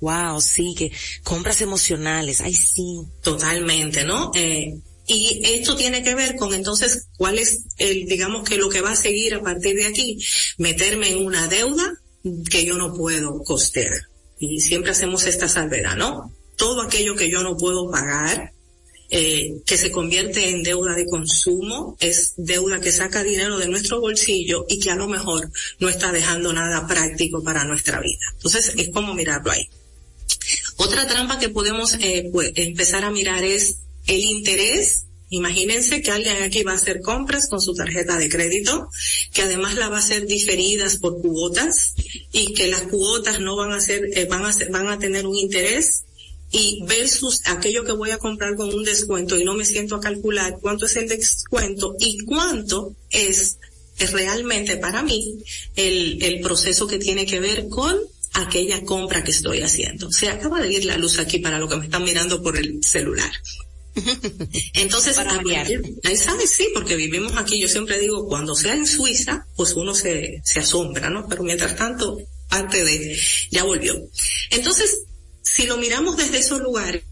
[0.00, 0.92] Wow, sí, que
[1.24, 3.00] compras emocionales, ay sí.
[3.22, 4.30] Totalmente, ¿no?
[4.34, 8.80] Eh, y esto tiene que ver con entonces cuál es el, digamos que lo que
[8.80, 10.18] va a seguir a partir de aquí,
[10.58, 11.94] meterme en una deuda
[12.50, 13.92] que yo no puedo costear.
[14.38, 16.32] Y siempre hacemos esta salvedad, ¿no?
[16.56, 18.52] Todo aquello que yo no puedo pagar,
[19.08, 24.00] eh, que se convierte en deuda de consumo, es deuda que saca dinero de nuestro
[24.00, 28.18] bolsillo y que a lo mejor no está dejando nada práctico para nuestra vida.
[28.34, 29.68] Entonces es como mirarlo ahí.
[30.78, 36.42] Otra trampa que podemos eh, pues, empezar a mirar es el interés, imagínense que alguien
[36.42, 38.88] aquí va a hacer compras con su tarjeta de crédito,
[39.32, 41.94] que además la va a hacer diferidas por cuotas
[42.32, 45.26] y que las cuotas no van a ser, eh, van a ser, van a tener
[45.26, 46.04] un interés
[46.50, 50.00] y versus aquello que voy a comprar con un descuento y no me siento a
[50.00, 53.58] calcular cuánto es el descuento y cuánto es,
[54.12, 55.38] realmente para mí
[55.74, 57.98] el, el proceso que tiene que ver con
[58.34, 60.12] aquella compra que estoy haciendo.
[60.12, 62.84] Se acaba de ir la luz aquí para lo que me están mirando por el
[62.84, 63.30] celular.
[64.74, 65.40] Entonces, Para
[66.04, 69.94] ahí sabes, sí, porque vivimos aquí, yo siempre digo, cuando sea en Suiza, pues uno
[69.94, 71.26] se, se asombra, ¿no?
[71.28, 73.18] Pero mientras tanto, parte de,
[73.50, 73.94] ya volvió.
[74.50, 74.98] Entonces,
[75.42, 77.04] si lo miramos desde esos lugares,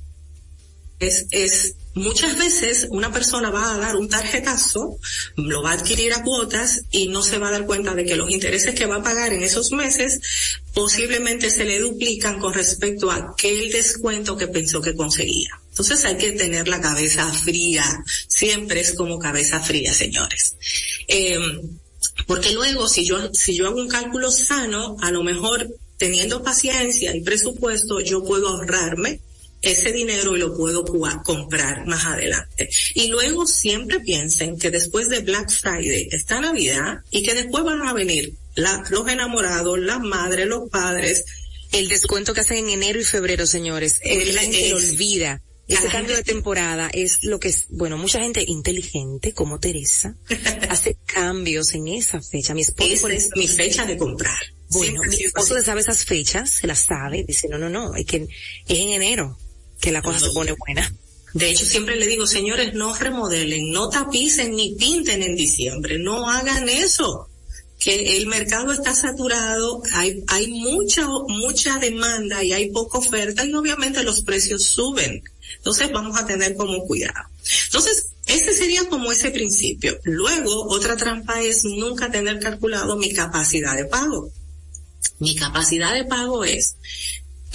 [1.00, 4.98] es, es, muchas veces una persona va a dar un tarjetazo,
[5.36, 8.16] lo va a adquirir a cuotas y no se va a dar cuenta de que
[8.16, 10.20] los intereses que va a pagar en esos meses
[10.72, 15.60] posiblemente se le duplican con respecto a aquel descuento que pensó que conseguía.
[15.74, 17.84] Entonces hay que tener la cabeza fría,
[18.28, 20.54] siempre es como cabeza fría, señores.
[21.08, 21.36] Eh,
[22.28, 27.16] porque luego si yo, si yo hago un cálculo sano, a lo mejor teniendo paciencia
[27.16, 29.18] y presupuesto, yo puedo ahorrarme
[29.62, 30.84] ese dinero y lo puedo
[31.24, 32.70] comprar más adelante.
[32.94, 37.82] Y luego siempre piensen que después de Black Friday está Navidad y que después van
[37.82, 41.24] a venir los enamorados, las madres, los padres.
[41.72, 44.00] El descuento que hacen en enero y febrero, señores.
[44.04, 48.44] la gente lo olvida ese cambio de temporada es lo que es, bueno, mucha gente
[48.46, 50.14] inteligente como Teresa
[50.68, 52.54] hace cambios en esa fecha.
[52.54, 54.38] Mi esposo es mi fecha de comprar.
[54.70, 58.16] Bueno, mi esposo sabe esas fechas, se las sabe, dice, no, no, no, hay que,
[58.16, 59.38] es en enero
[59.80, 60.92] que la cosa se pone buena.
[61.32, 66.28] De hecho, siempre le digo, señores, no remodelen, no tapicen ni pinten en diciembre, no
[66.28, 67.28] hagan eso
[67.78, 73.52] que el mercado está saturado, hay, hay mucha, mucha demanda y hay poca oferta y
[73.52, 75.22] obviamente los precios suben.
[75.56, 77.28] Entonces vamos a tener como cuidado.
[77.66, 79.98] Entonces, ese sería como ese principio.
[80.04, 84.30] Luego, otra trampa es nunca tener calculado mi capacidad de pago.
[85.18, 86.76] Mi capacidad de pago es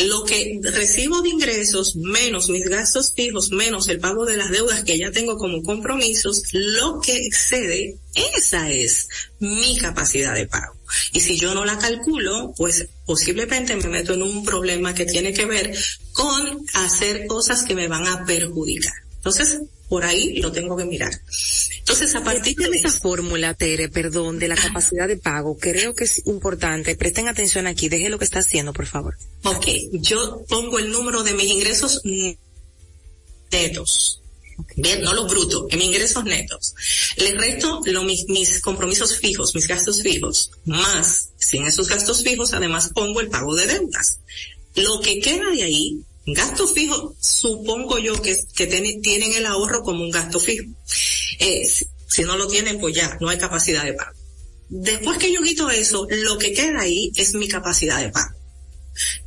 [0.06, 4.84] lo que recibo de ingresos menos mis gastos fijos menos el pago de las deudas
[4.84, 7.98] que ya tengo como compromisos, lo que excede,
[8.38, 9.10] esa es
[9.40, 10.79] mi capacidad de pago.
[11.14, 15.34] Y si yo no la calculo, pues posiblemente me meto en un problema que tiene
[15.34, 15.76] que ver
[16.12, 18.94] con hacer cosas que me van a perjudicar.
[19.16, 21.12] Entonces, por ahí lo tengo que mirar.
[21.80, 26.04] Entonces, a partir de esa fórmula, Tere, perdón, de la capacidad de pago, creo que
[26.04, 29.18] es importante, presten atención aquí, deje lo que está haciendo, por favor.
[29.44, 32.02] Ok, yo pongo el número de mis ingresos
[33.52, 34.22] netos.
[34.76, 36.74] Bien, no los brutos, en mis ingresos netos.
[37.18, 42.54] Le resto lo, mis, mis compromisos fijos, mis gastos fijos, más, sin esos gastos fijos,
[42.54, 44.20] además pongo el pago de deudas.
[44.76, 50.04] Lo que queda de ahí Gasto fijo, supongo yo que, que tienen el ahorro como
[50.04, 50.66] un gasto fijo.
[51.40, 54.18] Eh, si, no lo tienen, pues ya, no hay capacidad de pago.
[54.70, 58.36] Después que yo quito eso, lo que queda ahí es mi capacidad de pago.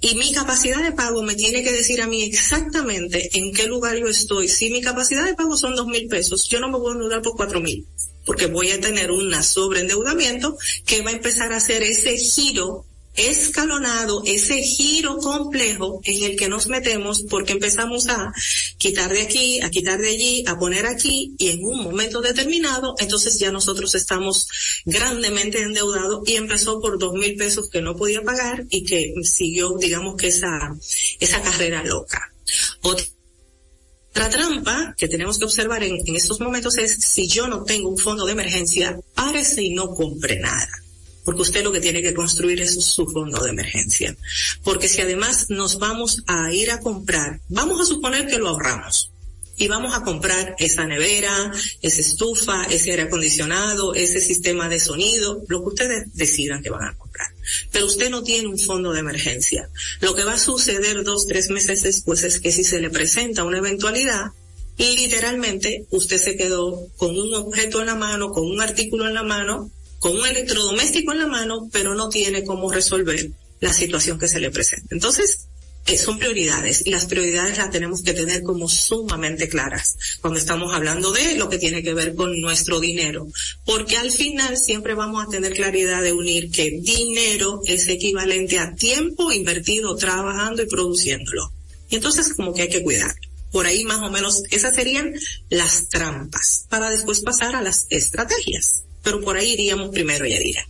[0.00, 3.96] Y mi capacidad de pago me tiene que decir a mí exactamente en qué lugar
[3.96, 4.48] yo estoy.
[4.48, 7.22] Si mi capacidad de pago son dos mil pesos, yo no me voy a endeudar
[7.22, 7.86] por cuatro mil,
[8.24, 10.56] porque voy a tener un sobreendeudamiento
[10.86, 16.48] que va a empezar a hacer ese giro escalonado, ese giro complejo en el que
[16.48, 18.32] nos metemos porque empezamos a
[18.78, 22.94] quitar de aquí, a quitar de allí, a poner aquí y en un momento determinado,
[22.98, 24.48] entonces ya nosotros estamos
[24.86, 29.76] grandemente endeudados y empezó por dos mil pesos que no podía pagar y que siguió,
[29.78, 30.74] digamos que esa,
[31.20, 32.32] esa carrera loca.
[32.80, 37.98] Otra trampa que tenemos que observar en, estos momentos es si yo no tengo un
[37.98, 40.81] fondo de emergencia, párese y no compre nada
[41.24, 44.16] porque usted lo que tiene que construir es su fondo de emergencia.
[44.64, 49.10] Porque si además nos vamos a ir a comprar, vamos a suponer que lo ahorramos.
[49.56, 55.44] Y vamos a comprar esa nevera, esa estufa, ese aire acondicionado, ese sistema de sonido,
[55.46, 57.28] lo que ustedes decidan que van a comprar.
[57.70, 59.68] Pero usted no tiene un fondo de emergencia.
[60.00, 63.44] Lo que va a suceder dos, tres meses después es que si se le presenta
[63.44, 64.32] una eventualidad,
[64.78, 69.22] literalmente usted se quedó con un objeto en la mano, con un artículo en la
[69.22, 69.70] mano,
[70.02, 74.40] con un electrodoméstico en la mano, pero no tiene cómo resolver la situación que se
[74.40, 74.88] le presenta.
[74.90, 75.46] Entonces,
[75.86, 80.74] eh, son prioridades y las prioridades las tenemos que tener como sumamente claras cuando estamos
[80.74, 83.28] hablando de lo que tiene que ver con nuestro dinero,
[83.64, 88.74] porque al final siempre vamos a tener claridad de unir que dinero es equivalente a
[88.74, 91.52] tiempo invertido trabajando y produciéndolo.
[91.90, 93.14] Y entonces como que hay que cuidar.
[93.52, 95.14] Por ahí más o menos esas serían
[95.48, 100.66] las trampas para después pasar a las estrategias pero por ahí iríamos primero, Yadira.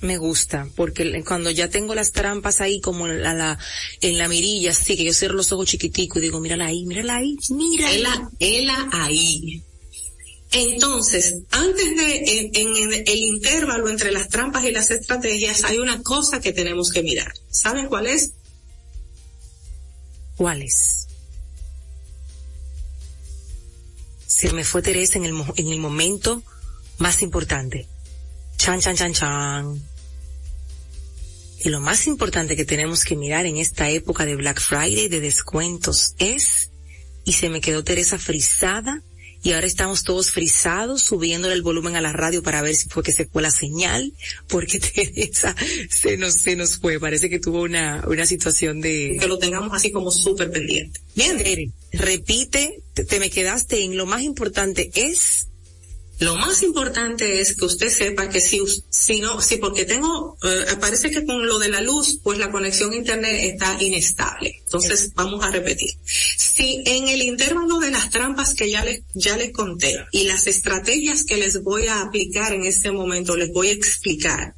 [0.00, 3.58] Me gusta, porque cuando ya tengo las trampas ahí como en la,
[4.00, 7.16] en la mirilla, sí, que yo cierro los ojos chiquiticos y digo, mírala ahí, mírala
[7.16, 8.30] ahí, mírala.
[8.38, 9.62] Ela, ahí.
[10.52, 16.40] Entonces, antes de, en, el intervalo entre las trampas y las estrategias, hay una cosa
[16.40, 17.32] que tenemos que mirar.
[17.50, 18.32] ¿Saben cuál es?
[20.36, 21.06] ¿Cuál es?
[24.26, 26.42] Se me fue Teresa en el, en el momento
[27.00, 27.88] más importante.
[28.56, 29.82] Chan, chan, chan, chan.
[31.62, 35.20] Y lo más importante que tenemos que mirar en esta época de Black Friday, de
[35.20, 36.70] descuentos, es,
[37.24, 39.02] y se me quedó Teresa frisada,
[39.42, 43.02] y ahora estamos todos frisados, subiéndole el volumen a la radio para ver si fue
[43.02, 44.12] que se fue la señal,
[44.48, 45.56] porque Teresa
[45.88, 49.16] se nos, se nos fue, parece que tuvo una, una situación de...
[49.18, 51.00] Que lo tengamos así como súper pendiente.
[51.14, 55.49] Bien, repite, te me quedaste en lo más importante es
[56.20, 60.76] lo más importante es que usted sepa que si, si no, si porque tengo, eh,
[60.78, 64.60] parece que con lo de la luz, pues la conexión a internet está inestable.
[64.64, 65.90] Entonces, vamos a repetir.
[66.04, 70.46] Si en el intervalo de las trampas que ya les, ya les conté y las
[70.46, 74.54] estrategias que les voy a aplicar en este momento, les voy a explicar.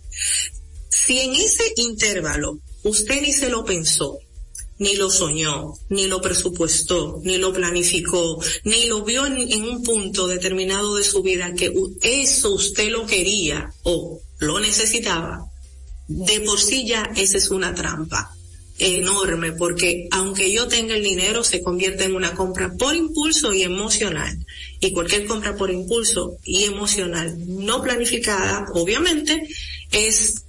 [0.88, 4.18] Si en ese intervalo usted ni se lo pensó,
[4.82, 10.26] ni lo soñó, ni lo presupuestó, ni lo planificó, ni lo vio en, un punto
[10.26, 15.46] determinado de su vida que eso usted lo quería o lo necesitaba,
[16.08, 18.34] de por sí ya esa es una trampa
[18.78, 23.62] enorme porque aunque yo tenga el dinero se convierte en una compra por impulso y
[23.62, 24.36] emocional.
[24.80, 29.46] Y cualquier compra por impulso y emocional no planificada obviamente
[29.92, 30.42] es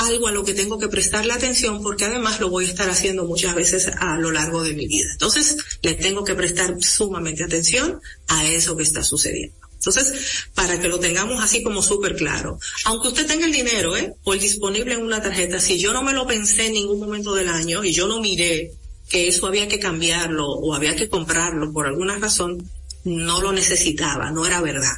[0.00, 3.26] algo a lo que tengo que prestarle atención porque además lo voy a estar haciendo
[3.26, 5.08] muchas veces a lo largo de mi vida.
[5.12, 9.56] Entonces, le tengo que prestar sumamente atención a eso que está sucediendo.
[9.74, 14.14] Entonces, para que lo tengamos así como súper claro, aunque usted tenga el dinero, ¿eh?
[14.24, 17.34] O el disponible en una tarjeta, si yo no me lo pensé en ningún momento
[17.34, 18.72] del año y yo no miré
[19.08, 22.70] que eso había que cambiarlo o había que comprarlo por alguna razón,
[23.04, 24.96] no lo necesitaba, no era verdad.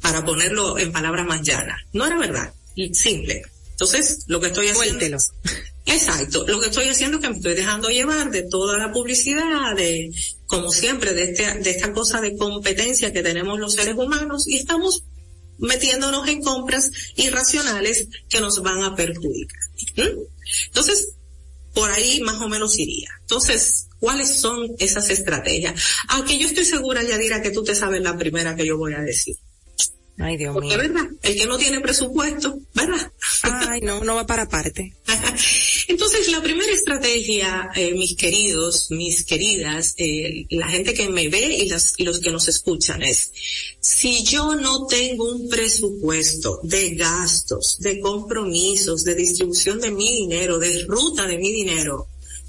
[0.00, 2.52] Para ponerlo en palabras más llanas, no era verdad.
[2.92, 3.42] Simple.
[3.80, 5.16] Entonces, lo que estoy haciendo.
[5.86, 6.46] Exacto.
[6.46, 10.12] Lo que estoy haciendo es que me estoy dejando llevar de toda la publicidad, de,
[10.44, 14.56] como siempre, de, este, de esta cosa de competencia que tenemos los seres humanos y
[14.56, 15.04] estamos
[15.56, 19.60] metiéndonos en compras irracionales que nos van a perjudicar.
[19.96, 20.18] ¿Mm?
[20.66, 21.14] Entonces,
[21.72, 23.08] por ahí más o menos iría.
[23.22, 25.82] Entonces, ¿cuáles son esas estrategias?
[26.08, 29.00] Aunque yo estoy segura, Yadira, que tú te sabes la primera que yo voy a
[29.00, 29.36] decir.
[30.20, 31.08] Ay, Dios Porque, ¿verdad?
[31.22, 33.10] El que no tiene presupuesto, ¿verdad?
[33.42, 34.94] Ay, no, no va para parte.
[35.88, 41.56] Entonces, la primera estrategia, eh, mis queridos, mis queridas, eh, la gente que me ve
[41.56, 43.32] y, las, y los que nos escuchan es,
[43.80, 50.58] si yo no tengo un presupuesto de gastos, de compromisos, de distribución de mi dinero,
[50.58, 52.08] de ruta de mi dinero,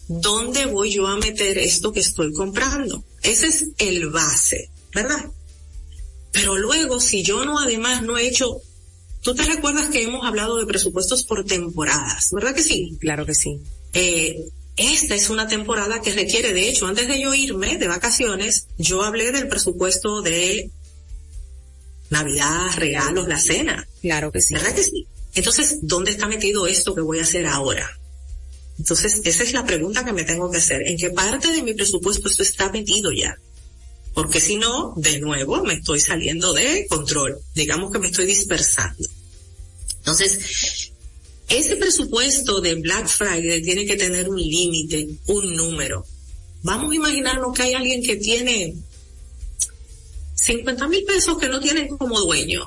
[0.10, 3.06] ¿dónde voy yo a meter esto que estoy comprando?
[3.24, 5.32] Ese es el base, ¿verdad?
[6.32, 8.62] Pero luego, si yo no, además, no he hecho,
[9.22, 12.98] tú te recuerdas que hemos hablado de presupuestos por temporadas, ¿verdad que sí?
[13.00, 13.60] Claro que sí.
[13.94, 14.46] Eh,
[14.78, 19.04] esta es una temporada que requiere, de hecho, antes de yo irme de vacaciones, yo
[19.04, 20.70] hablé del presupuesto de
[22.10, 23.88] Navidad, regalos, la cena.
[24.02, 24.54] Claro que sí.
[24.54, 25.08] ¿Verdad que sí?
[25.34, 27.90] Entonces, ¿dónde está metido esto que voy a hacer ahora?
[28.78, 30.82] Entonces, esa es la pregunta que me tengo que hacer.
[30.88, 33.38] ¿En qué parte de mi presupuesto esto está metido ya?
[34.14, 39.08] Porque si no, de nuevo, me estoy saliendo de control, digamos que me estoy dispersando.
[40.00, 40.92] Entonces,
[41.48, 46.06] ese presupuesto de Black Friday tiene que tener un límite, un número.
[46.64, 48.76] Vamos a imaginarnos que hay alguien que tiene
[50.36, 52.66] 50 mil pesos que no tiene como dueño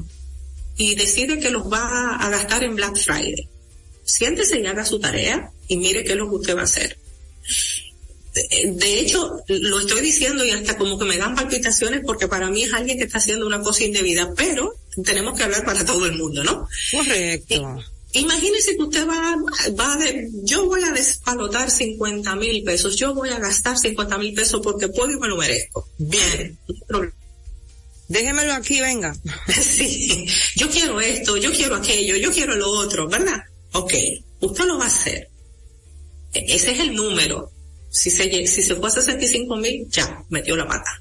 [0.77, 3.49] y decide que los va a gastar en Black Friday.
[4.05, 6.99] Siéntese y haga su tarea y mire qué es lo que usted va a hacer
[8.35, 12.65] de hecho, lo estoy diciendo y hasta como que me dan palpitaciones porque para mí
[12.65, 16.17] es alguien que está haciendo una cosa indebida, pero tenemos que hablar para todo el
[16.19, 16.69] mundo, ¿no?
[16.91, 17.81] Correcto.
[18.13, 19.37] imagínese que usted va,
[19.79, 24.35] va de, yo voy a despalotar 50 mil pesos, yo voy a gastar 50 mil
[24.35, 25.89] pesos porque puedo y me lo merezco.
[25.99, 26.59] Bien.
[28.09, 29.17] Déjemelo aquí, venga.
[29.63, 30.27] sí.
[30.57, 33.45] Yo quiero esto, yo quiero aquello, yo quiero lo otro, ¿verdad?
[33.73, 33.95] Ok.
[34.41, 35.29] Usted lo va a hacer.
[36.33, 37.54] E-, ese es el número
[37.95, 41.01] si se, si se fue a 65 mil, ya, metió la pata.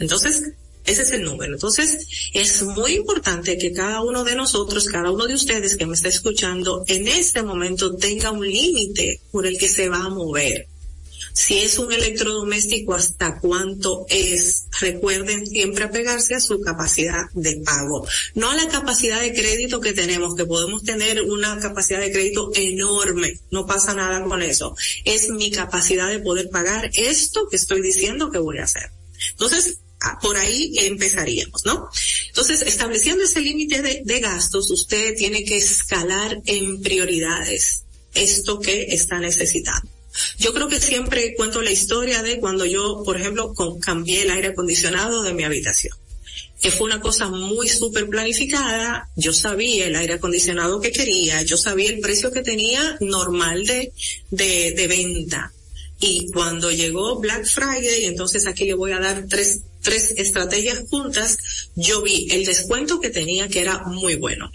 [0.00, 0.42] Entonces,
[0.84, 1.54] ese es el número.
[1.54, 5.94] Entonces, es muy importante que cada uno de nosotros, cada uno de ustedes que me
[5.94, 10.66] está escuchando, en este momento tenga un límite por el que se va a mover
[11.34, 14.66] si es un electrodoméstico, hasta cuánto es.
[14.80, 19.92] Recuerden siempre apegarse a su capacidad de pago, no a la capacidad de crédito que
[19.92, 24.76] tenemos, que podemos tener una capacidad de crédito enorme, no pasa nada con eso.
[25.04, 28.90] Es mi capacidad de poder pagar esto que estoy diciendo que voy a hacer.
[29.32, 31.88] Entonces, ah, por ahí empezaríamos, ¿no?
[32.28, 37.82] Entonces, estableciendo ese límite de, gastos, usted tiene que escalar en prioridades
[38.14, 39.93] esto que está necesitando.
[40.38, 44.48] Yo creo que siempre cuento la historia de cuando yo, por ejemplo, cambié el aire
[44.48, 45.96] acondicionado de mi habitación
[46.64, 49.10] que fue una cosa muy súper planificada.
[49.16, 53.92] Yo sabía el aire acondicionado que quería, yo sabía el precio que tenía normal de,
[54.30, 55.52] de, de venta.
[56.00, 61.36] Y cuando llegó Black Friday, entonces aquí le voy a dar tres, tres estrategias juntas,
[61.76, 64.50] yo vi el descuento que tenía que era muy bueno.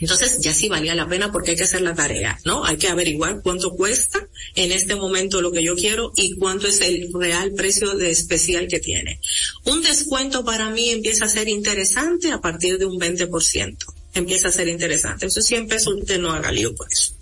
[0.00, 2.64] Entonces ya sí valía la pena porque hay que hacer la tarea, ¿no?
[2.64, 6.80] Hay que averiguar cuánto cuesta en este momento lo que yo quiero y cuánto es
[6.80, 9.20] el real precio de especial que tiene.
[9.64, 13.76] Un descuento para mí empieza a ser interesante a partir de un 20%.
[14.14, 15.26] Empieza a ser interesante.
[15.26, 17.12] Entonces 100 pesos usted no haga lío por eso.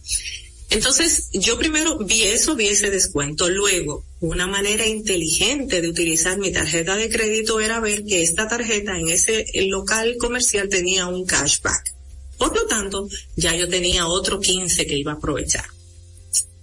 [0.68, 3.49] Entonces, yo primero vi eso, vi ese descuento.
[3.49, 8.99] Luego, una manera inteligente de utilizar mi tarjeta de crédito era ver que esta tarjeta
[8.99, 11.95] en ese local comercial tenía un cashback.
[12.39, 15.64] Por lo tanto, ya yo tenía otro 15 que iba a aprovechar.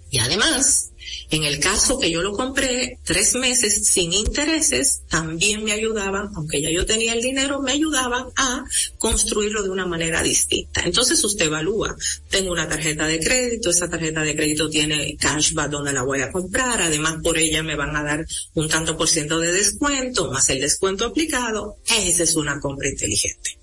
[0.10, 0.92] Y además,
[1.32, 6.62] en el caso que yo lo compré tres meses sin intereses, también me ayudaban, aunque
[6.62, 8.64] ya yo tenía el dinero, me ayudaban a
[9.00, 10.82] construirlo de una manera distinta.
[10.86, 11.96] Entonces usted evalúa,
[12.30, 16.32] tengo una tarjeta de crédito, esa tarjeta de crédito tiene cashback donde la voy a
[16.32, 20.48] comprar, además por ella me van a dar un tanto por ciento de descuento, más
[20.52, 23.63] el descuento aplicado, esa es una compra inteligente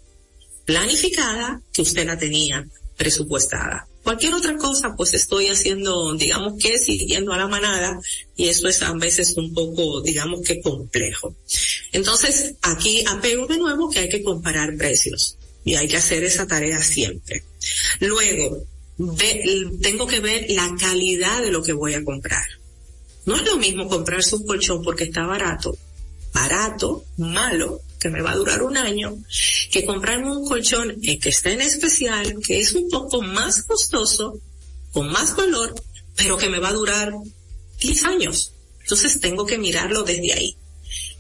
[0.71, 2.65] planificada que usted la tenía
[2.97, 3.89] presupuestada.
[4.05, 7.99] Cualquier otra cosa, pues estoy haciendo, digamos que siguiendo a la manada
[8.37, 11.35] y eso es a veces un poco, digamos que complejo.
[11.91, 16.47] Entonces, aquí apego de nuevo que hay que comparar precios y hay que hacer esa
[16.47, 17.43] tarea siempre.
[17.99, 18.65] Luego,
[19.83, 22.47] tengo que ver la calidad de lo que voy a comprar.
[23.27, 25.77] No es lo mismo comprarse un colchón porque está barato,
[26.33, 29.17] barato, malo, que me va a durar un año,
[29.71, 34.41] que comprarme un colchón eh, que está en especial, que es un poco más costoso,
[34.91, 35.75] con más valor,
[36.17, 37.13] pero que me va a durar
[37.79, 38.55] 10 años.
[38.81, 40.57] Entonces tengo que mirarlo desde ahí.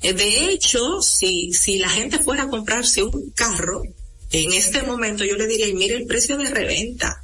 [0.03, 3.83] Eh, de hecho, si, si la gente fuera a comprarse un carro,
[4.33, 7.23] en este momento yo le diría, mire el precio de reventa,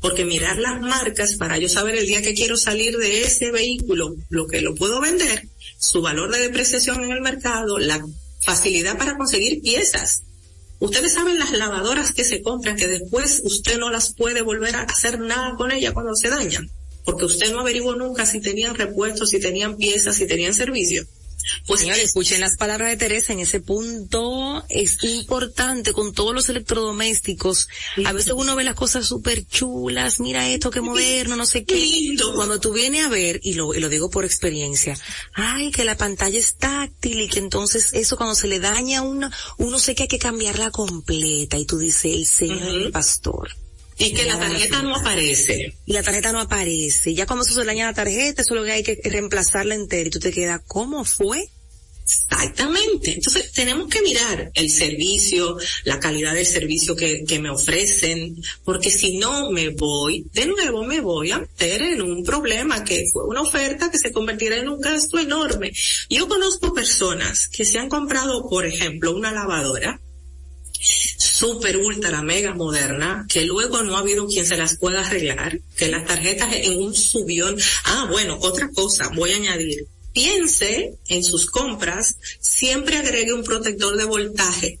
[0.00, 4.14] porque mirar las marcas para yo saber el día que quiero salir de ese vehículo,
[4.28, 8.06] lo que lo puedo vender, su valor de depreciación en el mercado, la
[8.46, 10.22] facilidad para conseguir piezas.
[10.78, 14.82] Ustedes saben las lavadoras que se compran que después usted no las puede volver a
[14.82, 16.70] hacer nada con ellas cuando se dañan,
[17.04, 21.04] porque usted no averiguó nunca si tenían repuestos, si tenían piezas, si tenían servicio.
[21.66, 24.64] Pues señores, escuchen las palabras de Teresa en ese punto.
[24.68, 27.68] Es importante con todos los electrodomésticos.
[28.04, 32.16] A veces uno ve las cosas súper chulas, mira esto que moderno, no sé qué.
[32.34, 34.98] Cuando tú vienes a ver, y lo, y lo digo por experiencia,
[35.34, 39.02] ay, que la pantalla es táctil y que entonces eso cuando se le daña a
[39.02, 43.48] uno, uno sé que hay que cambiarla completa y tú dices, el señor pastor.
[43.98, 45.74] Y que la tarjeta no aparece.
[45.86, 47.14] Y la tarjeta no aparece.
[47.14, 50.10] Ya cuando se daña la tarjeta, eso es lo que hay que reemplazarla entera y
[50.10, 51.48] tú te quedas, ¿cómo fue?
[52.06, 53.14] Exactamente.
[53.14, 58.90] Entonces tenemos que mirar el servicio, la calidad del servicio que, que me ofrecen, porque
[58.90, 63.24] si no me voy, de nuevo me voy a meter en un problema que fue
[63.24, 65.72] una oferta que se convertirá en un gasto enorme.
[66.08, 70.00] Yo conozco personas que se han comprado, por ejemplo, una lavadora,
[70.80, 75.88] super ultra mega moderna que luego no ha habido quien se las pueda arreglar, que
[75.88, 77.56] las tarjetas en un subión.
[77.84, 79.86] Ah, bueno, otra cosa, voy a añadir.
[80.12, 84.78] Piense en sus compras, siempre agregue un protector de voltaje.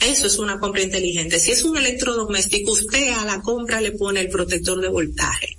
[0.00, 1.38] Eso es una compra inteligente.
[1.38, 5.58] Si es un electrodoméstico, usted a la compra le pone el protector de voltaje.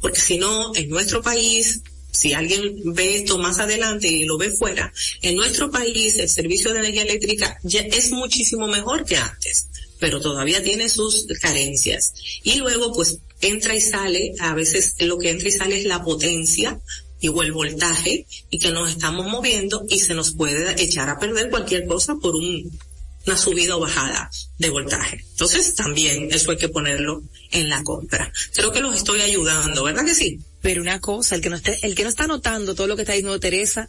[0.00, 1.82] Porque si no, en nuestro país
[2.16, 4.92] si alguien ve esto más adelante y lo ve fuera,
[5.22, 10.20] en nuestro país el servicio de energía eléctrica ya es muchísimo mejor que antes, pero
[10.20, 12.14] todavía tiene sus carencias.
[12.42, 16.02] Y luego pues entra y sale, a veces lo que entra y sale es la
[16.02, 16.80] potencia
[17.28, 21.50] o el voltaje y que nos estamos moviendo y se nos puede echar a perder
[21.50, 22.70] cualquier cosa por un,
[23.26, 25.24] una subida o bajada de voltaje.
[25.30, 28.32] Entonces también eso hay que ponerlo en la compra.
[28.54, 30.40] Creo que los estoy ayudando, ¿verdad que sí?
[30.62, 33.02] Pero una cosa, el que no esté, el que no está notando todo lo que
[33.02, 33.88] está diciendo Teresa,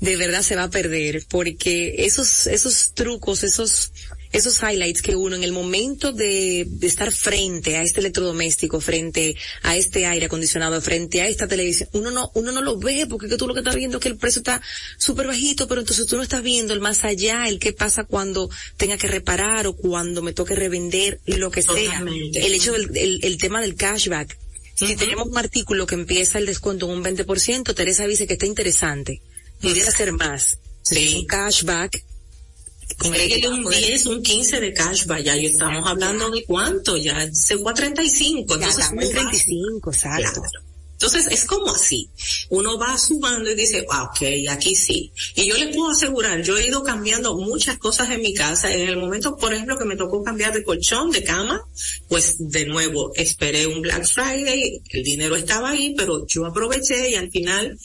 [0.00, 3.92] de verdad se va a perder, porque esos, esos trucos, esos,
[4.32, 9.36] esos highlights que uno en el momento de, de, estar frente a este electrodoméstico, frente
[9.62, 13.28] a este aire acondicionado, frente a esta televisión, uno no, uno no lo ve porque
[13.36, 14.62] tú lo que estás viendo es que el precio está
[14.98, 18.50] súper bajito, pero entonces tú no estás viendo el más allá, el qué pasa cuando
[18.76, 22.04] tenga que reparar o cuando me toque revender, lo que sea.
[22.34, 24.36] El hecho del el, el tema del cashback
[24.86, 28.46] si tenemos un artículo que empieza el descuento en un 20%, Teresa dice que está
[28.46, 29.20] interesante.
[29.60, 30.58] Pudiera ser más.
[30.82, 31.16] Sí.
[31.18, 32.02] Un cashback.
[32.98, 37.56] Con el un 10, un 15 de cashback, ya estamos hablando de cuánto, ya se
[37.58, 38.54] fue a 35.
[38.54, 40.42] Entonces, ya, 35, exacto.
[41.00, 42.10] Entonces es como así.
[42.50, 45.10] Uno va sumando y dice, ah, ok, aquí sí.
[45.34, 48.70] Y yo les puedo asegurar, yo he ido cambiando muchas cosas en mi casa.
[48.70, 51.66] En el momento, por ejemplo, que me tocó cambiar de colchón, de cama,
[52.06, 57.14] pues de nuevo esperé un Black Friday, el dinero estaba ahí, pero yo aproveché y
[57.14, 57.78] al final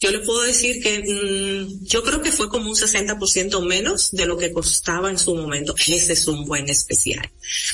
[0.00, 4.24] yo le puedo decir que mmm, yo creo que fue como un 60% menos de
[4.24, 5.74] lo que costaba en su momento.
[5.76, 7.30] Ese es un buen especial.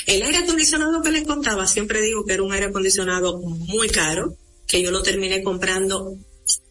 [0.06, 4.36] El aire acondicionado que les contaba, siempre digo que era un aire acondicionado muy caro
[4.66, 6.16] que yo lo terminé comprando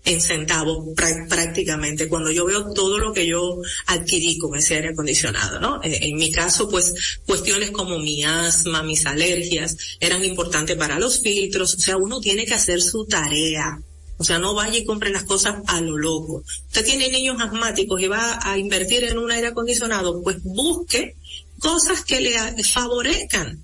[0.04, 0.86] en centavos
[1.28, 5.82] prácticamente cuando yo veo todo lo que yo adquirí con ese aire acondicionado, ¿no?
[5.84, 6.94] En, en, mi caso, pues
[7.26, 12.46] cuestiones como mi asma, mis alergias eran importantes para los filtros, o sea, uno tiene
[12.46, 13.82] que hacer su tarea.
[14.18, 16.44] O sea, no vaya y compre las cosas a lo loco.
[16.68, 21.16] Usted tiene niños asmáticos y va a invertir en un aire acondicionado, pues busque
[21.60, 23.64] cosas que le favorezcan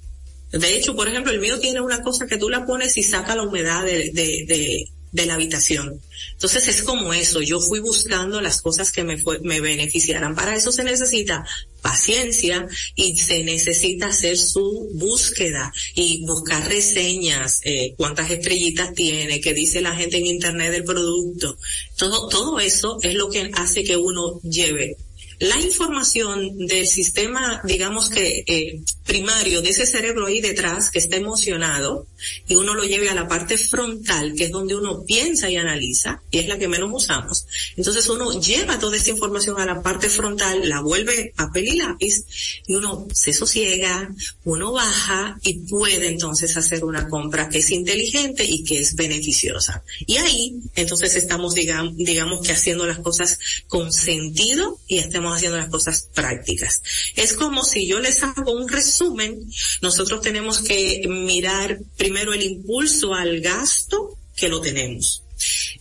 [0.52, 3.36] de hecho, por ejemplo, el mío tiene una cosa que tú la pones y saca
[3.36, 6.02] la humedad de, de, de, de la habitación.
[6.34, 10.36] Entonces es como eso, yo fui buscando las cosas que me, fue, me beneficiaran.
[10.36, 11.46] Para eso se necesita
[11.82, 19.54] paciencia y se necesita hacer su búsqueda y buscar reseñas, eh, cuántas estrellitas tiene, qué
[19.54, 21.58] dice la gente en internet del producto.
[21.98, 24.98] Todo, todo eso es lo que hace que uno lleve
[25.42, 31.16] la información del sistema, digamos que eh, primario de ese cerebro ahí detrás que está
[31.16, 32.06] emocionado
[32.48, 36.22] y uno lo lleve a la parte frontal, que es donde uno piensa y analiza,
[36.30, 37.48] y es la que menos usamos.
[37.76, 42.24] Entonces uno lleva toda esa información a la parte frontal, la vuelve papel y lápiz,
[42.68, 44.14] y uno se sosiega,
[44.44, 49.84] uno baja y puede entonces hacer una compra que es inteligente y que es beneficiosa.
[50.06, 55.58] Y ahí entonces estamos digamos, digamos que haciendo las cosas con sentido y estamos haciendo
[55.58, 56.82] las cosas prácticas.
[57.16, 59.50] Es como si yo les hago un resumen,
[59.82, 65.24] nosotros tenemos que mirar primero el impulso al gasto que lo tenemos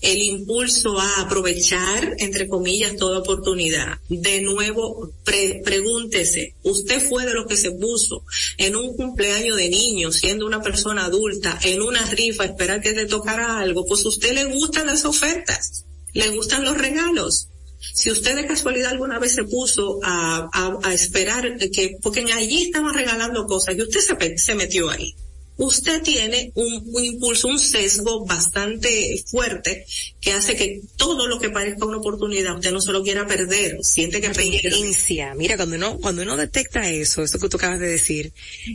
[0.01, 3.99] el impulso a aprovechar, entre comillas, toda oportunidad.
[4.09, 8.25] De nuevo, pregúntese, ¿usted fue de lo que se puso
[8.57, 13.07] en un cumpleaños de niño, siendo una persona adulta, en una rifa, esperar que te
[13.07, 13.85] tocara algo?
[13.87, 17.49] Pues a usted le gustan las ofertas, le gustan los regalos.
[17.81, 22.95] Si usted de casualidad alguna vez se puso a, a, esperar que, porque allí estaban
[22.95, 25.15] regalando cosas y usted se, se metió ahí
[25.61, 29.85] usted tiene un, impulso, un sesgo bastante fuerte
[30.21, 33.79] que hace que todo lo que parezca una oportunidad usted no se lo quiera perder,
[33.83, 35.35] siente que experiencia.
[35.35, 38.33] Mira, cuando uno, cuando uno detecta eso, eso que tú acabas de decir,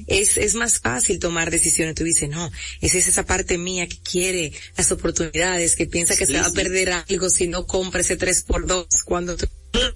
[0.08, 1.96] es, es más fácil tomar decisiones.
[1.96, 6.28] Tú dices, no, esa es esa parte mía que quiere las oportunidades, que piensa que
[6.28, 9.48] se va a perder algo si no compra ese 3 por 2 cuando tú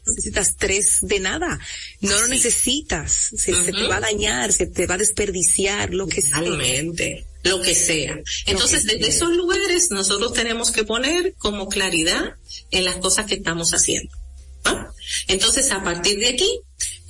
[0.05, 1.59] necesitas tres de nada.
[2.01, 3.31] No lo necesitas.
[3.35, 6.41] Se, te va a dañar, se te va a desperdiciar, lo que sea.
[7.43, 8.19] Lo que sea.
[8.45, 12.35] Entonces, desde esos lugares nosotros tenemos que poner como claridad
[12.71, 14.11] en las cosas que estamos haciendo.
[15.27, 16.59] Entonces, a partir de aquí,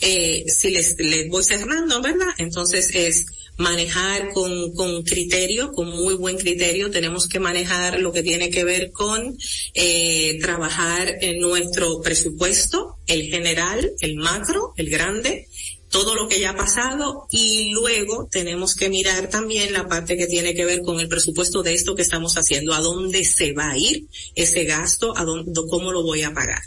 [0.01, 2.29] eh, si les, les voy cerrando, ¿verdad?
[2.37, 3.25] Entonces es
[3.59, 6.89] manejar con, con criterio, con muy buen criterio.
[6.89, 9.37] Tenemos que manejar lo que tiene que ver con
[9.73, 15.49] eh, trabajar en nuestro presupuesto, el general, el macro, el grande,
[15.89, 20.27] todo lo que ya ha pasado y luego tenemos que mirar también la parte que
[20.27, 23.71] tiene que ver con el presupuesto de esto que estamos haciendo, a dónde se va
[23.71, 24.05] a ir
[24.35, 26.61] ese gasto, a dónde, cómo lo voy a pagar.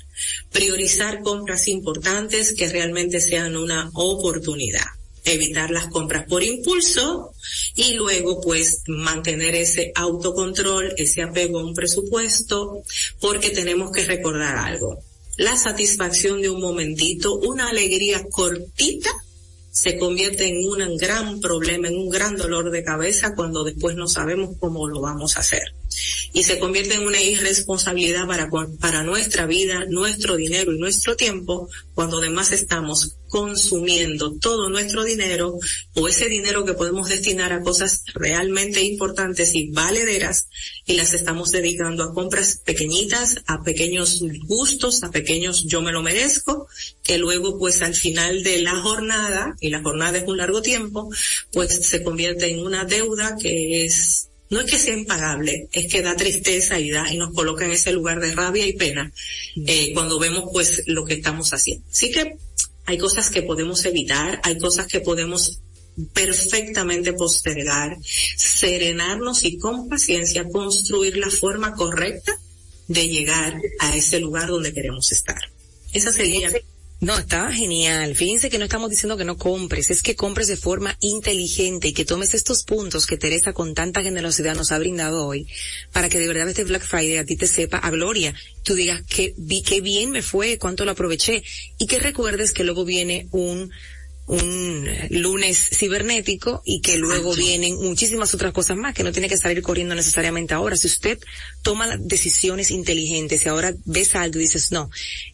[0.50, 4.84] Priorizar compras importantes que realmente sean una oportunidad
[5.24, 7.32] evitar las compras por impulso
[7.74, 12.82] y luego pues mantener ese autocontrol, ese apego a un presupuesto,
[13.20, 14.98] porque tenemos que recordar algo.
[15.36, 19.10] La satisfacción de un momentito, una alegría cortita,
[19.70, 24.06] se convierte en un gran problema, en un gran dolor de cabeza cuando después no
[24.06, 25.72] sabemos cómo lo vamos a hacer
[26.32, 28.48] y se convierte en una irresponsabilidad para,
[28.80, 35.58] para nuestra vida, nuestro dinero y nuestro tiempo, cuando además estamos consumiendo todo nuestro dinero
[35.94, 40.48] o ese dinero que podemos destinar a cosas realmente importantes y valederas
[40.84, 46.02] y las estamos dedicando a compras pequeñitas, a pequeños gustos, a pequeños yo me lo
[46.02, 46.66] merezco,
[47.02, 51.10] que luego pues al final de la jornada, y la jornada es un largo tiempo,
[51.52, 56.02] pues se convierte en una deuda que es no es que sea impagable, es que
[56.02, 59.10] da tristeza y da y nos coloca en ese lugar de rabia y pena
[59.66, 61.86] eh, cuando vemos pues lo que estamos haciendo.
[61.90, 62.36] Así que
[62.84, 65.60] hay cosas que podemos evitar, hay cosas que podemos
[66.12, 72.38] perfectamente postergar, serenarnos y con paciencia construir la forma correcta
[72.88, 75.40] de llegar a ese lugar donde queremos estar.
[75.94, 76.52] Esa sería
[77.02, 78.14] no, estaba genial.
[78.14, 81.92] Fíjense que no estamos diciendo que no compres, es que compres de forma inteligente y
[81.92, 85.48] que tomes estos puntos que Teresa con tanta generosidad nos ha brindado hoy
[85.90, 88.36] para que de verdad este Black Friday a ti te sepa a gloria.
[88.62, 91.42] Tú digas que vi qué bien me fue, cuánto lo aproveché
[91.76, 93.72] y que recuerdes que luego viene un
[94.26, 99.36] un lunes cibernético y que luego vienen muchísimas otras cosas más que no tiene que
[99.36, 100.76] salir corriendo necesariamente ahora.
[100.76, 101.18] Si usted
[101.62, 104.90] toma decisiones inteligentes y ahora ves algo y dices, no,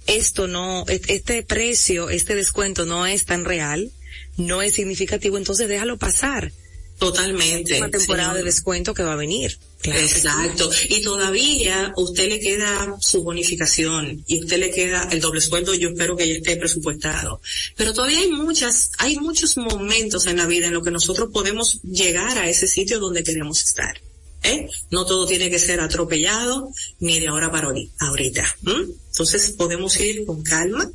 [0.07, 3.91] esto no, este precio, este descuento no es tan real,
[4.37, 6.53] no es significativo, entonces déjalo pasar
[6.99, 7.79] Totalmente.
[7.79, 9.57] Una temporada de descuento que va a venir.
[9.85, 10.71] Exacto.
[10.89, 15.91] Y todavía usted le queda su bonificación y usted le queda el doble sueldo, yo
[15.91, 17.41] espero que ya esté presupuestado.
[17.77, 21.81] Pero todavía hay muchas, hay muchos momentos en la vida en los que nosotros podemos
[21.83, 24.01] llegar a ese sitio donde queremos estar.
[24.45, 24.69] ¿Eh?
[24.91, 26.71] No todo tiene que ser atropellado
[27.01, 28.57] ni de ahora para ahorita.
[28.65, 30.89] Entonces podemos ir con calma,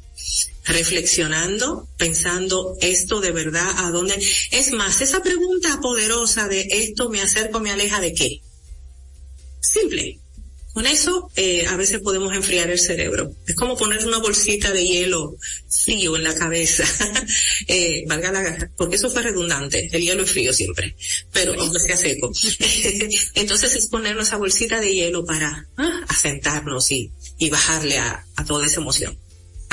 [0.65, 4.15] reflexionando, pensando esto de verdad a dónde.
[4.51, 8.41] Es más, esa pregunta poderosa de esto me acerco, me aleja de qué.
[9.63, 10.19] Simple.
[10.73, 13.31] Con eso eh, a veces podemos enfriar el cerebro.
[13.45, 15.37] Es como poner una bolsita de hielo
[15.69, 16.83] frío en la cabeza.
[17.67, 19.87] eh, valga la porque eso fue redundante.
[19.91, 20.95] El hielo es frío siempre,
[21.31, 22.31] pero aunque sea seco.
[23.35, 28.43] Entonces es poner esa bolsita de hielo para ah, asentarnos y, y bajarle a, a
[28.43, 29.15] toda esa emoción.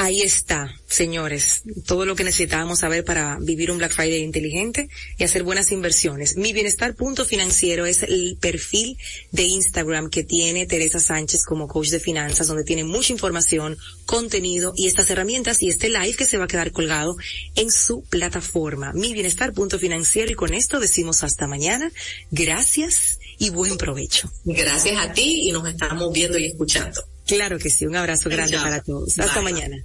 [0.02, 4.88] Ahí está, señores, todo lo que necesitábamos saber para vivir un Black Friday inteligente
[5.18, 6.38] y hacer buenas inversiones.
[6.38, 8.96] Mi bienestar punto financiero es el perfil
[9.30, 13.76] de Instagram que tiene Teresa Sánchez como coach de finanzas, donde tiene mucha información,
[14.06, 17.14] contenido y estas herramientas y este live que se va a quedar colgado
[17.54, 18.94] en su plataforma.
[18.94, 21.92] Mi bienestar punto financiero y con esto decimos hasta mañana.
[22.30, 24.32] Gracias y buen provecho.
[24.46, 27.09] Gracias a ti y nos estamos viendo y escuchando.
[27.36, 29.18] Claro que sí, un abrazo grande para todos.
[29.18, 29.84] Hasta mañana.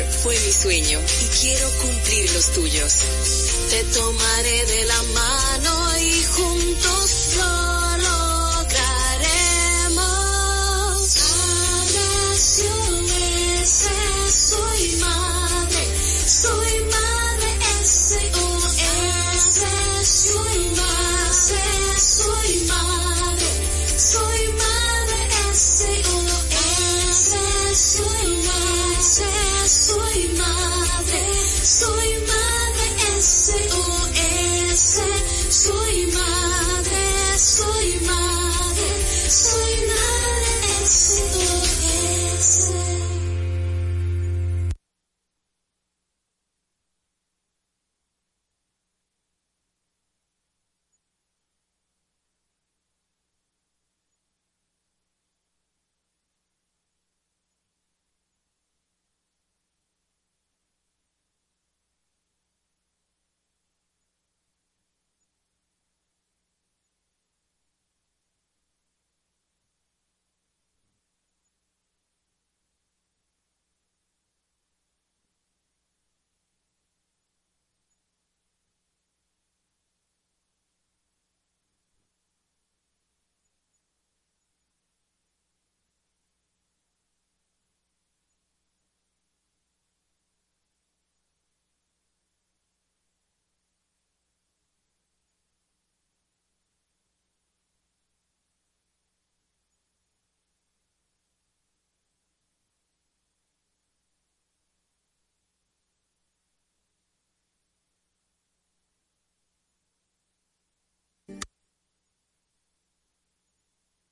[0.00, 3.04] Fue mi sueño y quiero cumplir los tuyos.
[3.70, 7.10] Te tomaré de la mano y juntos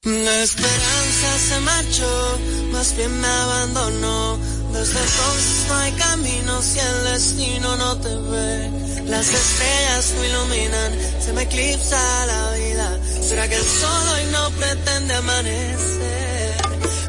[0.03, 2.39] La esperanza se marchó,
[2.73, 4.39] más bien me abandonó.
[4.73, 8.71] Desde entonces no hay camino si el destino no te ve.
[9.05, 10.93] Las estrellas no iluminan,
[11.23, 12.99] se me eclipsa la vida.
[13.21, 16.55] ¿Será que el sol hoy no pretende amanecer?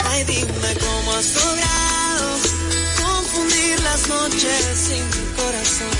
[0.09, 2.39] Ay, dime cómo has logrado
[3.05, 5.95] confundir las noches sin mi corazón.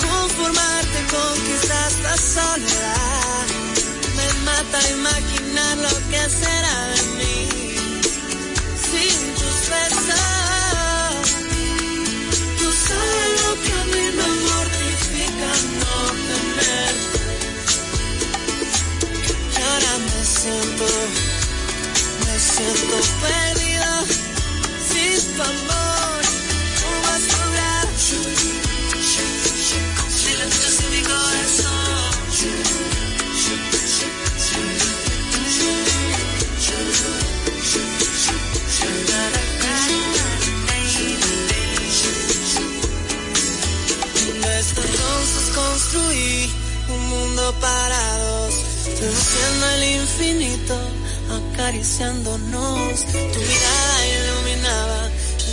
[0.00, 3.57] Conformarte con quizás la soledad.
[4.48, 7.36] Mata imaginar lo que será de mí
[8.88, 11.26] sin tus besos.
[12.58, 15.96] Tú sabes lo que a mí me mortifica no
[16.28, 17.24] tenerte.
[19.52, 20.88] Y ahora me siento,
[22.24, 23.92] me siento perdido
[24.88, 25.87] sin tu amor.
[47.08, 48.54] Mundo para dos,
[48.84, 50.76] seduciendo el infinito,
[51.38, 53.04] acariciándonos.
[53.12, 55.00] Tu mirada iluminaba,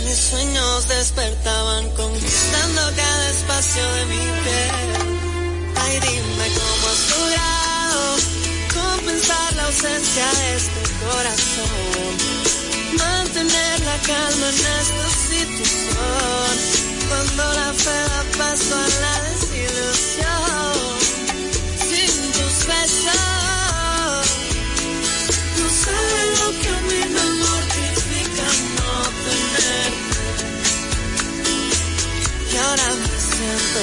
[0.04, 4.70] mis sueños despertaban, conquistando cada espacio de mi piel.
[5.82, 8.00] Ay, dime cómo has logrado
[8.74, 12.12] compensar la ausencia de este corazón.
[12.98, 16.56] Mantener la calma en esta situación.
[17.08, 20.35] Cuando la fe da paso a la desilusión.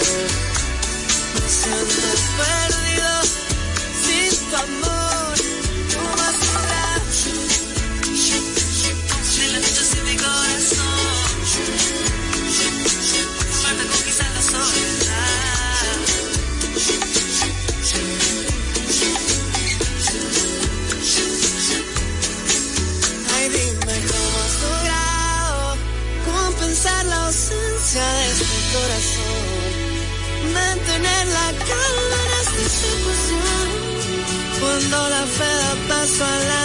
[0.01, 0.33] Siento.
[1.33, 3.11] Me siento perdido
[4.03, 5.35] sin tu amor.
[5.91, 6.83] Tu basura.
[9.31, 11.33] Si la noche sin mi corazón.
[13.61, 15.23] Falta conquistar la soledad.
[23.35, 25.77] Ay, dime cómo has logrado
[26.25, 29.12] compensar la ausencia de este corazón.
[30.75, 33.67] Mantener la calma en esta situación.
[34.59, 36.63] Cuando la fe da paso a la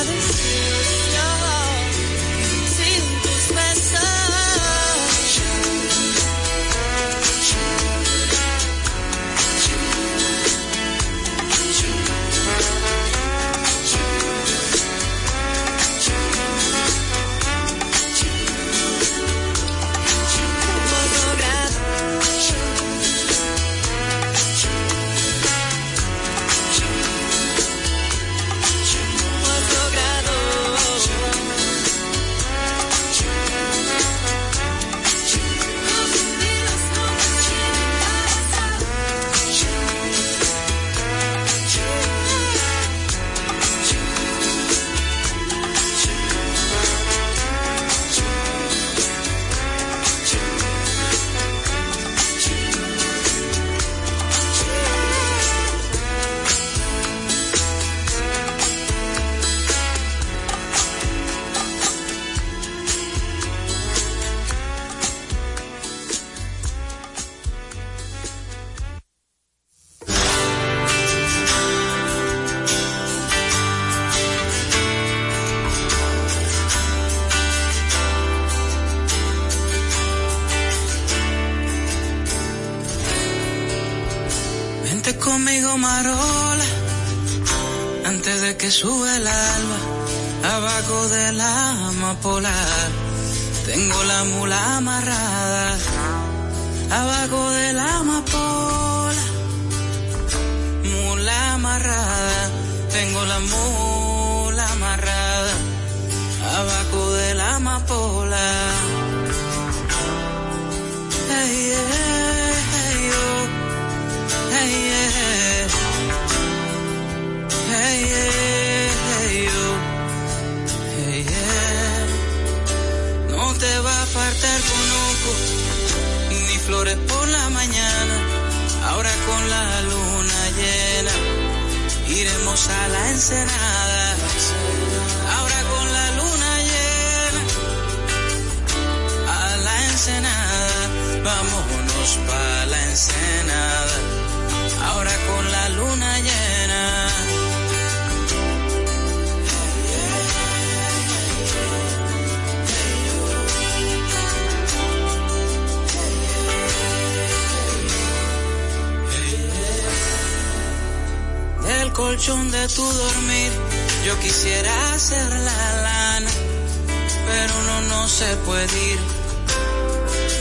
[168.58, 168.98] no se puede ir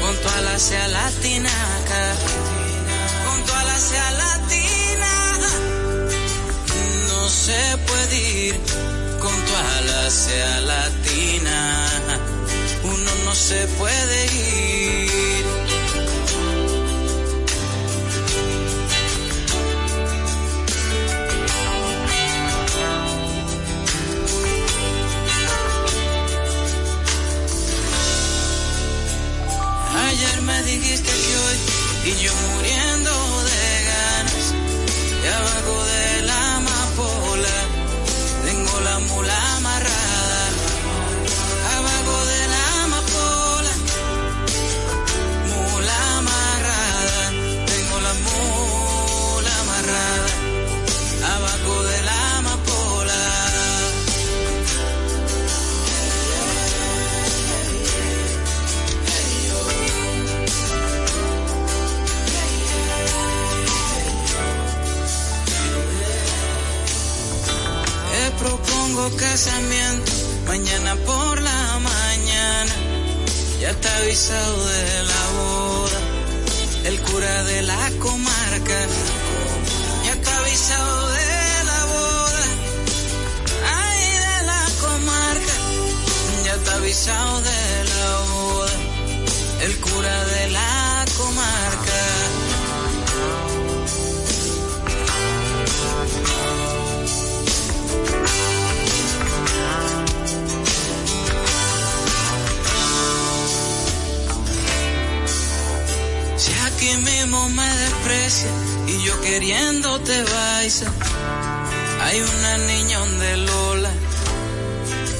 [0.01, 2.15] con tu ala sea latinaca,
[3.25, 5.37] con tu ala sea latina,
[7.09, 8.55] no se puede ir
[9.19, 11.89] con tu ala sea latina,
[12.83, 15.16] uno no se puede ir.
[30.67, 31.57] Dijiste que hoy
[32.11, 33.11] y yo muriendo
[33.43, 34.53] de ganas
[35.23, 36.26] y abajo de
[69.15, 70.11] casamiento
[70.47, 72.73] mañana por la mañana.
[73.61, 75.99] Ya está avisado de la boda.
[76.85, 78.79] El cura de la comarca.
[80.03, 82.43] Ya está avisado de la boda.
[83.75, 85.55] Ay, de la comarca.
[86.45, 88.73] Ya está avisado de la boda.
[89.61, 90.76] El cura de la
[107.49, 108.49] me desprecia
[108.87, 110.91] y yo queriéndote baisa.
[112.01, 113.91] Hay una niña de Lola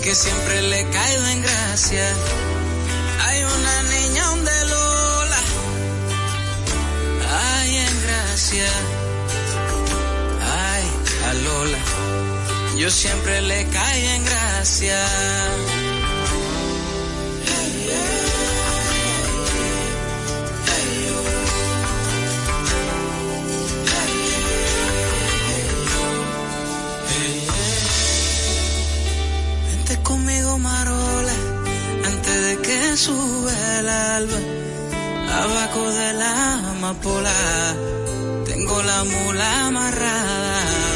[0.04, 2.08] que siempre le caigo en gracia.
[3.26, 5.42] Hay una niña de Lola,
[7.30, 8.70] ay en gracia.
[10.70, 10.84] Ay,
[11.30, 11.78] a Lola,
[12.78, 15.00] yo siempre le caigo en gracia.
[32.06, 34.40] Antes de que sube el alba.
[35.44, 37.34] Abajo de la amapola
[38.46, 40.87] tengo la mula amarrada.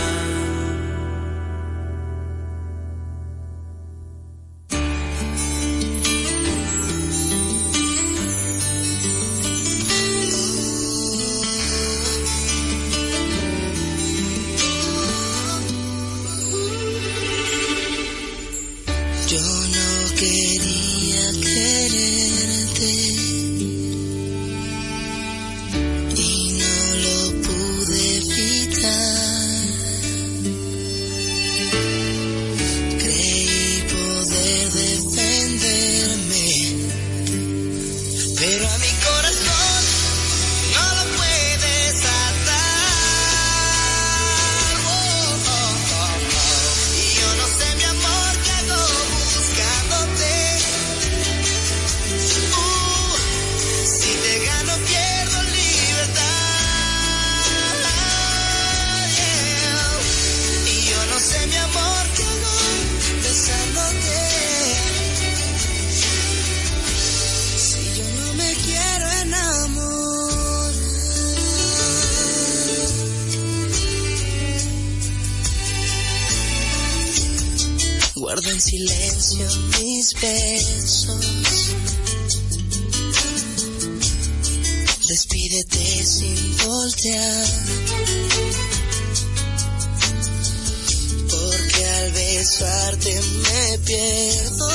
[91.29, 94.69] Porque al besarte me pierdo,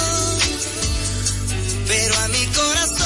[1.87, 3.06] pero a mi corazón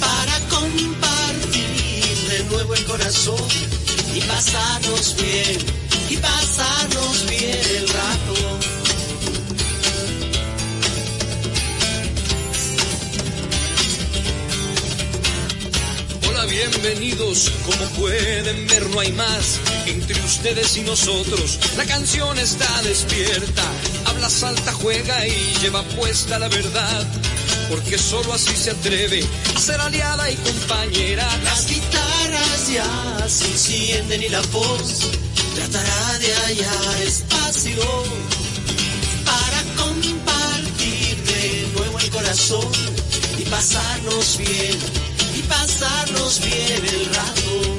[0.00, 3.40] para compartir de nuevo el corazón
[4.16, 5.58] y pasarnos bien,
[6.10, 8.76] y pasarnos bien el rato.
[16.48, 17.50] bienvenidos.
[17.64, 21.58] Como pueden ver, no hay más entre ustedes y nosotros.
[21.76, 23.62] La canción está despierta,
[24.06, 27.06] habla, salta, juega y lleva puesta la verdad.
[27.68, 31.26] Porque solo así se atreve a ser aliada y compañera.
[31.44, 35.08] Las guitarras ya se encienden y la voz
[35.54, 37.82] tratará de hallar espacio
[39.24, 42.72] para compartir de nuevo el corazón
[43.38, 45.06] y pasarnos bien
[45.48, 47.75] pasarnos bien el rato.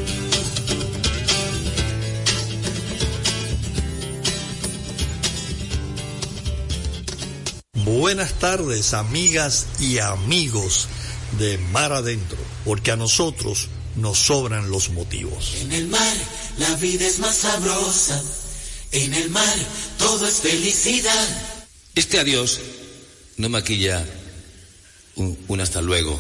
[7.88, 10.88] Buenas tardes, amigas y amigos
[11.40, 15.56] de Mar Adentro, porque a nosotros nos sobran los motivos.
[15.62, 16.18] En el mar
[16.60, 18.22] la vida es más sabrosa,
[18.92, 19.56] en el mar
[19.98, 21.28] todo es felicidad.
[21.96, 22.60] Este adiós
[23.38, 24.06] no maquilla
[25.16, 26.20] un hasta luego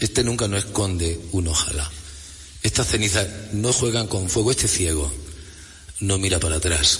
[0.00, 1.90] este nunca no esconde un ojalá.
[2.62, 4.50] Estas cenizas no juegan con fuego.
[4.50, 5.10] Este ciego
[6.00, 6.98] no mira para atrás.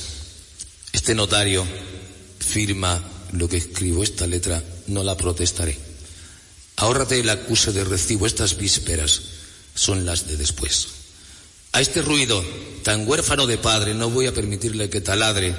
[0.93, 1.67] Este notario
[2.39, 3.03] firma
[3.39, 4.03] lo que escribo.
[4.03, 5.79] Esta letra no la protestaré.
[6.77, 8.27] Ahórrate el acuse de recibo.
[8.27, 9.23] Estas vísperas
[9.75, 10.89] son las de después.
[11.73, 12.45] A este ruido
[12.83, 15.55] tan huérfano de padre no voy a permitirle que taladre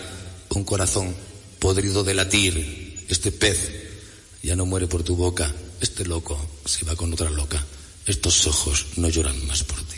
[0.50, 1.16] un corazón
[1.60, 3.06] podrido de latir.
[3.10, 3.60] Este pez
[4.42, 7.64] ya no muere por tu boca este loco se va con otra loca.
[8.06, 9.98] Estos ojos no lloran más por ti.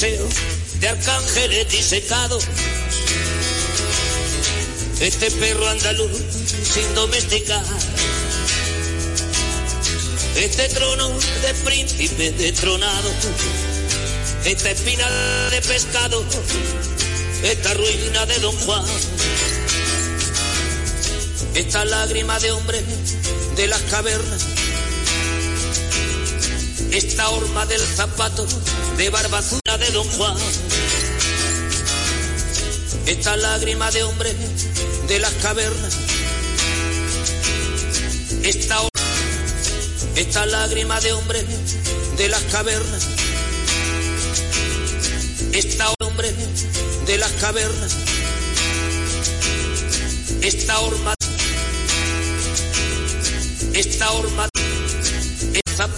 [0.00, 2.44] de arcángeles disecados.
[4.98, 6.10] Este perro andaluz
[6.72, 7.62] sin domesticar.
[10.36, 13.10] Este trono de príncipe detronado.
[14.46, 15.06] Esta espina
[15.50, 16.24] de pescado.
[17.42, 18.86] Esta ruina de Don Juan.
[21.54, 22.80] esta lágrima de hombre
[23.56, 24.46] de las cavernas,
[26.92, 28.46] esta horma del zapato
[28.96, 30.36] de barbazuna de Don Juan,
[33.06, 34.34] esta lágrima de hombre
[35.06, 35.96] de las cavernas,
[38.42, 38.78] esta,
[40.16, 41.44] esta lágrima de hombre
[42.16, 43.06] de las cavernas,
[45.52, 46.34] esta hombre
[47.06, 47.96] de las cavernas,
[50.42, 51.14] esta horma
[53.72, 54.48] esta horma